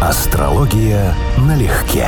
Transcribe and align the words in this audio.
Астрология 0.00 1.12
налегке. 1.38 2.06